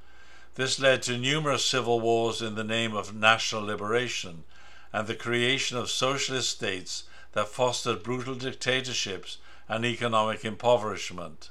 This 0.54 0.78
led 0.78 1.02
to 1.02 1.18
numerous 1.18 1.64
civil 1.64 2.00
wars 2.00 2.40
in 2.40 2.54
the 2.54 2.64
name 2.64 2.94
of 2.94 3.14
national 3.14 3.64
liberation 3.64 4.44
and 4.92 5.06
the 5.06 5.16
creation 5.16 5.76
of 5.76 5.90
socialist 5.90 6.50
states 6.50 7.04
that 7.32 7.48
fostered 7.48 8.02
brutal 8.02 8.36
dictatorships 8.36 9.38
and 9.68 9.84
economic 9.84 10.44
impoverishment. 10.44 11.50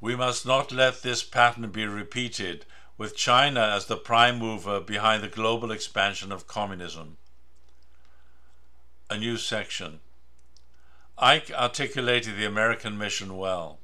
We 0.00 0.14
must 0.14 0.46
not 0.46 0.72
let 0.72 1.02
this 1.02 1.22
pattern 1.22 1.68
be 1.70 1.84
repeated, 1.86 2.64
with 2.96 3.16
China 3.16 3.60
as 3.60 3.86
the 3.86 3.96
prime 3.96 4.38
mover 4.38 4.78
behind 4.78 5.22
the 5.22 5.28
global 5.28 5.72
expansion 5.72 6.30
of 6.30 6.46
communism. 6.46 7.16
A 9.08 9.16
new 9.16 9.36
section. 9.36 10.00
Ike 11.18 11.50
articulated 11.50 12.36
the 12.36 12.44
American 12.44 12.96
mission 12.96 13.36
well. 13.36 13.78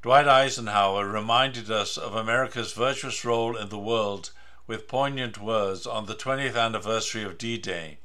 Dwight 0.00 0.28
Eisenhower 0.28 1.08
reminded 1.08 1.72
us 1.72 1.96
of 1.98 2.14
America's 2.14 2.72
virtuous 2.72 3.24
role 3.24 3.56
in 3.56 3.68
the 3.68 3.78
world 3.78 4.30
with 4.68 4.86
poignant 4.86 5.38
words 5.38 5.88
on 5.88 6.06
the 6.06 6.14
20th 6.14 6.56
anniversary 6.56 7.24
of 7.24 7.36
D 7.36 7.58
Day 7.58 7.98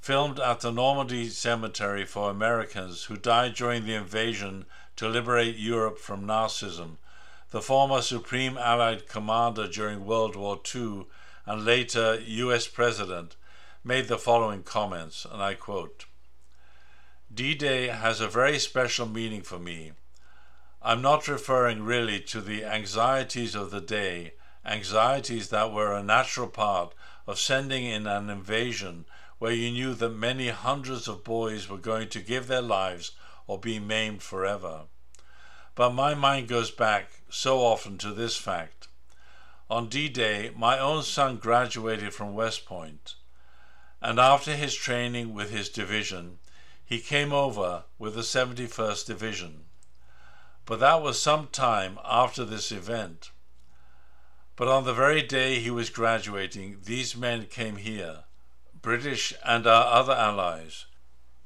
filmed 0.00 0.38
at 0.38 0.60
the 0.60 0.70
Normandy 0.70 1.28
Cemetery 1.28 2.04
for 2.04 2.30
Americans 2.30 3.04
who 3.04 3.16
died 3.16 3.54
during 3.54 3.84
the 3.84 3.94
invasion 3.94 4.64
to 4.94 5.08
liberate 5.08 5.56
Europe 5.56 5.98
from 5.98 6.24
Nazism, 6.24 6.98
the 7.50 7.62
former 7.62 8.00
Supreme 8.00 8.56
Allied 8.56 9.08
Commander 9.08 9.66
during 9.66 10.04
World 10.04 10.36
War 10.36 10.60
II 10.74 11.06
and 11.46 11.64
later 11.64 12.20
US 12.20 12.68
President, 12.68 13.34
made 13.82 14.06
the 14.06 14.18
following 14.18 14.62
comments, 14.62 15.24
and 15.24 15.42
I 15.42 15.54
quote 15.54 16.04
D 17.34 17.54
Day 17.54 17.88
has 17.88 18.20
a 18.20 18.28
very 18.28 18.60
special 18.60 19.08
meaning 19.08 19.42
for 19.42 19.58
me. 19.58 19.92
I'm 20.84 21.00
not 21.00 21.28
referring 21.28 21.84
really 21.84 22.18
to 22.22 22.40
the 22.40 22.64
anxieties 22.64 23.54
of 23.54 23.70
the 23.70 23.80
day, 23.80 24.34
anxieties 24.64 25.48
that 25.50 25.72
were 25.72 25.92
a 25.92 26.02
natural 26.02 26.48
part 26.48 26.92
of 27.24 27.38
sending 27.38 27.84
in 27.84 28.08
an 28.08 28.28
invasion 28.28 29.04
where 29.38 29.52
you 29.52 29.70
knew 29.70 29.94
that 29.94 30.08
many 30.08 30.48
hundreds 30.48 31.06
of 31.06 31.22
boys 31.22 31.68
were 31.68 31.78
going 31.78 32.08
to 32.08 32.20
give 32.20 32.48
their 32.48 32.60
lives 32.62 33.12
or 33.46 33.60
be 33.60 33.78
maimed 33.78 34.24
forever. 34.24 34.82
But 35.76 35.94
my 35.94 36.14
mind 36.14 36.48
goes 36.48 36.72
back 36.72 37.10
so 37.30 37.60
often 37.60 37.96
to 37.98 38.12
this 38.12 38.36
fact. 38.36 38.88
On 39.70 39.88
D 39.88 40.08
Day, 40.08 40.50
my 40.56 40.80
own 40.80 41.04
son 41.04 41.36
graduated 41.36 42.12
from 42.12 42.34
West 42.34 42.66
Point, 42.66 43.14
and 44.00 44.18
after 44.18 44.56
his 44.56 44.74
training 44.74 45.32
with 45.32 45.50
his 45.50 45.68
division, 45.68 46.40
he 46.84 46.98
came 46.98 47.32
over 47.32 47.84
with 48.00 48.16
the 48.16 48.22
71st 48.22 49.06
Division. 49.06 49.66
But 50.64 50.80
that 50.80 51.02
was 51.02 51.20
some 51.20 51.48
time 51.48 51.98
after 52.04 52.44
this 52.44 52.70
event. 52.70 53.30
But 54.56 54.68
on 54.68 54.84
the 54.84 54.94
very 54.94 55.22
day 55.22 55.58
he 55.58 55.70
was 55.70 55.90
graduating, 55.90 56.82
these 56.84 57.16
men 57.16 57.46
came 57.46 57.76
here 57.76 58.24
British 58.80 59.32
and 59.44 59.66
our 59.66 59.92
other 59.92 60.12
allies, 60.12 60.86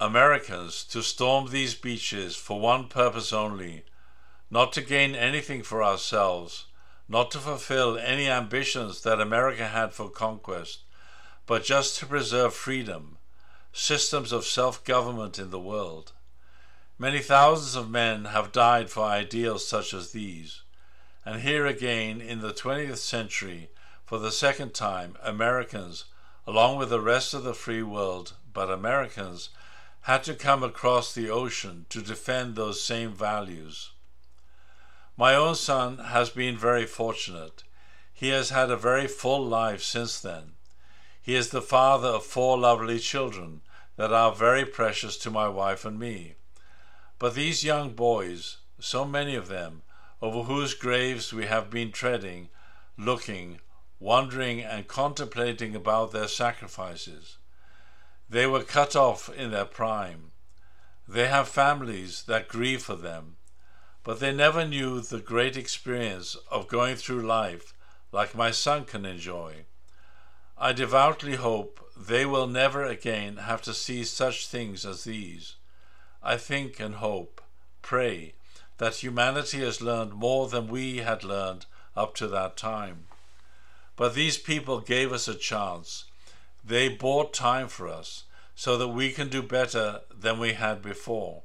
Americans, 0.00 0.84
to 0.84 1.02
storm 1.02 1.50
these 1.50 1.74
beaches 1.74 2.34
for 2.36 2.58
one 2.60 2.88
purpose 2.88 3.32
only 3.32 3.84
not 4.50 4.72
to 4.72 4.80
gain 4.80 5.14
anything 5.14 5.62
for 5.62 5.82
ourselves, 5.82 6.66
not 7.08 7.30
to 7.30 7.38
fulfill 7.38 7.98
any 7.98 8.28
ambitions 8.28 9.02
that 9.02 9.20
America 9.20 9.66
had 9.66 9.92
for 9.92 10.08
conquest, 10.08 10.84
but 11.46 11.64
just 11.64 11.98
to 11.98 12.06
preserve 12.06 12.54
freedom, 12.54 13.18
systems 13.72 14.32
of 14.32 14.44
self 14.44 14.84
government 14.84 15.38
in 15.38 15.50
the 15.50 15.60
world. 15.60 16.12
Many 16.98 17.20
thousands 17.20 17.76
of 17.76 17.90
men 17.90 18.26
have 18.26 18.52
died 18.52 18.90
for 18.90 19.04
ideals 19.04 19.66
such 19.66 19.92
as 19.92 20.12
these. 20.12 20.62
And 21.24 21.42
here 21.42 21.66
again, 21.66 22.20
in 22.20 22.40
the 22.40 22.52
20th 22.52 22.98
century, 22.98 23.70
for 24.04 24.18
the 24.18 24.32
second 24.32 24.72
time, 24.72 25.16
Americans 25.22 26.04
along 26.46 26.78
with 26.78 26.90
the 26.90 27.00
rest 27.00 27.34
of 27.34 27.42
the 27.42 27.54
free 27.54 27.82
world, 27.82 28.34
but 28.52 28.70
Americans, 28.70 29.50
had 30.02 30.22
to 30.22 30.34
come 30.34 30.62
across 30.62 31.12
the 31.12 31.28
ocean 31.28 31.84
to 31.88 32.00
defend 32.00 32.54
those 32.54 32.82
same 32.82 33.12
values. 33.12 33.90
My 35.16 35.34
own 35.34 35.56
son 35.56 35.98
has 35.98 36.30
been 36.30 36.56
very 36.56 36.86
fortunate. 36.86 37.64
He 38.14 38.28
has 38.28 38.50
had 38.50 38.70
a 38.70 38.76
very 38.76 39.08
full 39.08 39.44
life 39.44 39.82
since 39.82 40.20
then. 40.20 40.52
He 41.20 41.34
is 41.34 41.50
the 41.50 41.62
father 41.62 42.08
of 42.08 42.24
four 42.24 42.56
lovely 42.56 43.00
children 43.00 43.62
that 43.96 44.12
are 44.12 44.32
very 44.32 44.64
precious 44.64 45.16
to 45.18 45.30
my 45.30 45.48
wife 45.48 45.84
and 45.84 45.98
me. 45.98 46.34
But 47.18 47.34
these 47.34 47.64
young 47.64 47.94
boys, 47.94 48.58
so 48.78 49.04
many 49.04 49.34
of 49.34 49.48
them, 49.48 49.82
over 50.20 50.42
whose 50.42 50.74
graves 50.74 51.32
we 51.32 51.46
have 51.46 51.70
been 51.70 51.92
treading, 51.92 52.50
looking, 52.98 53.60
wondering 53.98 54.60
and 54.60 54.86
contemplating 54.86 55.74
about 55.74 56.12
their 56.12 56.28
sacrifices. 56.28 57.38
They 58.28 58.46
were 58.46 58.62
cut 58.62 58.94
off 58.94 59.28
in 59.34 59.50
their 59.50 59.64
prime. 59.64 60.32
They 61.08 61.28
have 61.28 61.48
families 61.48 62.24
that 62.24 62.48
grieve 62.48 62.82
for 62.82 62.96
them, 62.96 63.36
but 64.02 64.20
they 64.20 64.32
never 64.32 64.66
knew 64.66 65.00
the 65.00 65.20
great 65.20 65.56
experience 65.56 66.36
of 66.50 66.68
going 66.68 66.96
through 66.96 67.22
life 67.22 67.72
like 68.12 68.34
my 68.34 68.50
son 68.50 68.84
can 68.84 69.06
enjoy. 69.06 69.64
I 70.58 70.72
devoutly 70.72 71.36
hope 71.36 71.80
they 71.96 72.26
will 72.26 72.46
never 72.46 72.84
again 72.84 73.36
have 73.36 73.62
to 73.62 73.74
see 73.74 74.04
such 74.04 74.46
things 74.46 74.84
as 74.84 75.04
these. 75.04 75.56
I 76.28 76.38
think 76.38 76.80
and 76.80 76.96
hope, 76.96 77.40
pray, 77.82 78.34
that 78.78 78.96
humanity 78.96 79.60
has 79.60 79.80
learned 79.80 80.12
more 80.12 80.48
than 80.48 80.66
we 80.66 80.96
had 80.96 81.22
learned 81.22 81.66
up 81.94 82.16
to 82.16 82.26
that 82.26 82.56
time. 82.56 83.06
But 83.94 84.14
these 84.14 84.36
people 84.36 84.80
gave 84.80 85.12
us 85.12 85.28
a 85.28 85.36
chance. 85.36 86.06
They 86.64 86.88
bought 86.88 87.32
time 87.32 87.68
for 87.68 87.86
us, 87.86 88.24
so 88.56 88.76
that 88.76 88.88
we 88.88 89.12
can 89.12 89.28
do 89.28 89.40
better 89.40 90.00
than 90.12 90.40
we 90.40 90.54
had 90.54 90.82
before. 90.82 91.44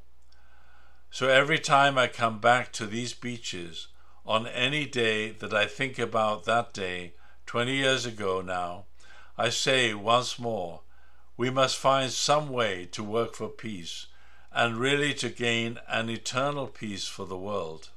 So 1.11 1.29
every 1.29 1.59
time 1.59 1.99
I 1.99 2.07
come 2.07 2.39
back 2.39 2.73
to 2.73 2.87
these 2.87 3.13
beaches, 3.13 3.87
on 4.25 4.47
any 4.47 4.87
day 4.87 5.29
that 5.29 5.53
I 5.53 5.67
think 5.67 5.99
about 5.99 6.45
that 6.45 6.73
day, 6.73 7.13
20 7.45 7.71
years 7.75 8.07
ago 8.07 8.41
now, 8.41 8.85
I 9.37 9.49
say 9.49 9.93
once 9.93 10.39
more, 10.39 10.81
we 11.37 11.51
must 11.51 11.77
find 11.77 12.11
some 12.11 12.49
way 12.49 12.87
to 12.93 13.03
work 13.03 13.35
for 13.35 13.47
peace 13.47 14.07
and 14.53 14.77
really 14.77 15.13
to 15.13 15.29
gain 15.29 15.79
an 15.87 16.09
eternal 16.09 16.67
peace 16.67 17.07
for 17.07 17.25
the 17.25 17.37
world. 17.37 17.89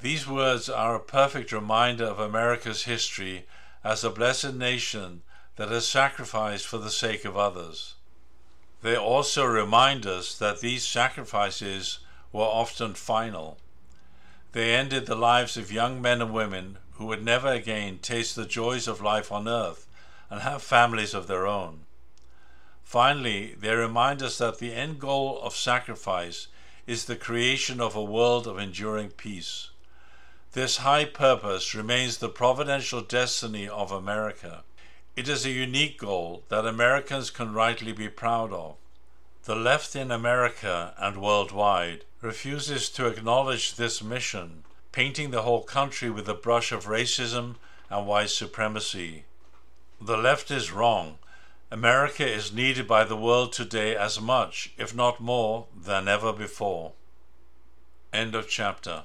These 0.00 0.26
words 0.26 0.68
are 0.70 0.94
a 0.94 1.00
perfect 1.00 1.52
reminder 1.52 2.04
of 2.04 2.18
America's 2.18 2.84
history 2.84 3.46
as 3.84 4.02
a 4.02 4.10
blessed 4.10 4.54
nation 4.54 5.22
that 5.56 5.68
has 5.68 5.86
sacrificed 5.86 6.66
for 6.66 6.78
the 6.78 6.90
sake 6.90 7.24
of 7.26 7.36
others. 7.36 7.94
They 8.82 8.96
also 8.96 9.44
remind 9.44 10.06
us 10.06 10.38
that 10.38 10.60
these 10.60 10.86
sacrifices 10.86 11.98
were 12.32 12.44
often 12.44 12.94
final. 12.94 13.58
They 14.52 14.74
ended 14.74 15.04
the 15.04 15.14
lives 15.14 15.58
of 15.58 15.70
young 15.70 16.00
men 16.00 16.22
and 16.22 16.32
women 16.32 16.78
who 16.92 17.06
would 17.06 17.22
never 17.22 17.48
again 17.48 17.98
taste 17.98 18.36
the 18.36 18.46
joys 18.46 18.88
of 18.88 19.02
life 19.02 19.30
on 19.30 19.46
earth 19.46 19.86
and 20.30 20.40
have 20.40 20.62
families 20.62 21.12
of 21.12 21.26
their 21.26 21.46
own. 21.46 21.80
Finally, 22.90 23.54
they 23.60 23.72
remind 23.72 24.20
us 24.20 24.38
that 24.38 24.58
the 24.58 24.74
end 24.74 24.98
goal 24.98 25.40
of 25.42 25.54
sacrifice 25.54 26.48
is 26.88 27.04
the 27.04 27.14
creation 27.14 27.80
of 27.80 27.94
a 27.94 28.02
world 28.02 28.48
of 28.48 28.58
enduring 28.58 29.10
peace. 29.10 29.70
This 30.54 30.78
high 30.78 31.04
purpose 31.04 31.72
remains 31.72 32.18
the 32.18 32.28
providential 32.28 33.00
destiny 33.00 33.68
of 33.68 33.92
America. 33.92 34.64
It 35.14 35.28
is 35.28 35.46
a 35.46 35.50
unique 35.50 36.00
goal 36.00 36.42
that 36.48 36.66
Americans 36.66 37.30
can 37.30 37.52
rightly 37.52 37.92
be 37.92 38.08
proud 38.08 38.52
of. 38.52 38.74
The 39.44 39.54
left 39.54 39.94
in 39.94 40.10
America 40.10 40.92
and 40.98 41.22
worldwide 41.22 42.04
refuses 42.20 42.88
to 42.88 43.06
acknowledge 43.06 43.76
this 43.76 44.02
mission, 44.02 44.64
painting 44.90 45.30
the 45.30 45.42
whole 45.42 45.62
country 45.62 46.10
with 46.10 46.28
a 46.28 46.34
brush 46.34 46.72
of 46.72 46.86
racism 46.86 47.54
and 47.88 48.08
white 48.08 48.30
supremacy. 48.30 49.26
The 50.00 50.16
left 50.16 50.50
is 50.50 50.72
wrong. 50.72 51.18
America 51.72 52.26
is 52.26 52.52
needed 52.52 52.88
by 52.88 53.04
the 53.04 53.16
world 53.16 53.52
today 53.52 53.94
as 53.94 54.20
much, 54.20 54.72
if 54.76 54.92
not 54.92 55.20
more, 55.20 55.68
than 55.76 56.08
ever 56.08 56.32
before. 56.32 56.92
End 58.12 58.34
of 58.34 58.48
chapter. 58.48 58.98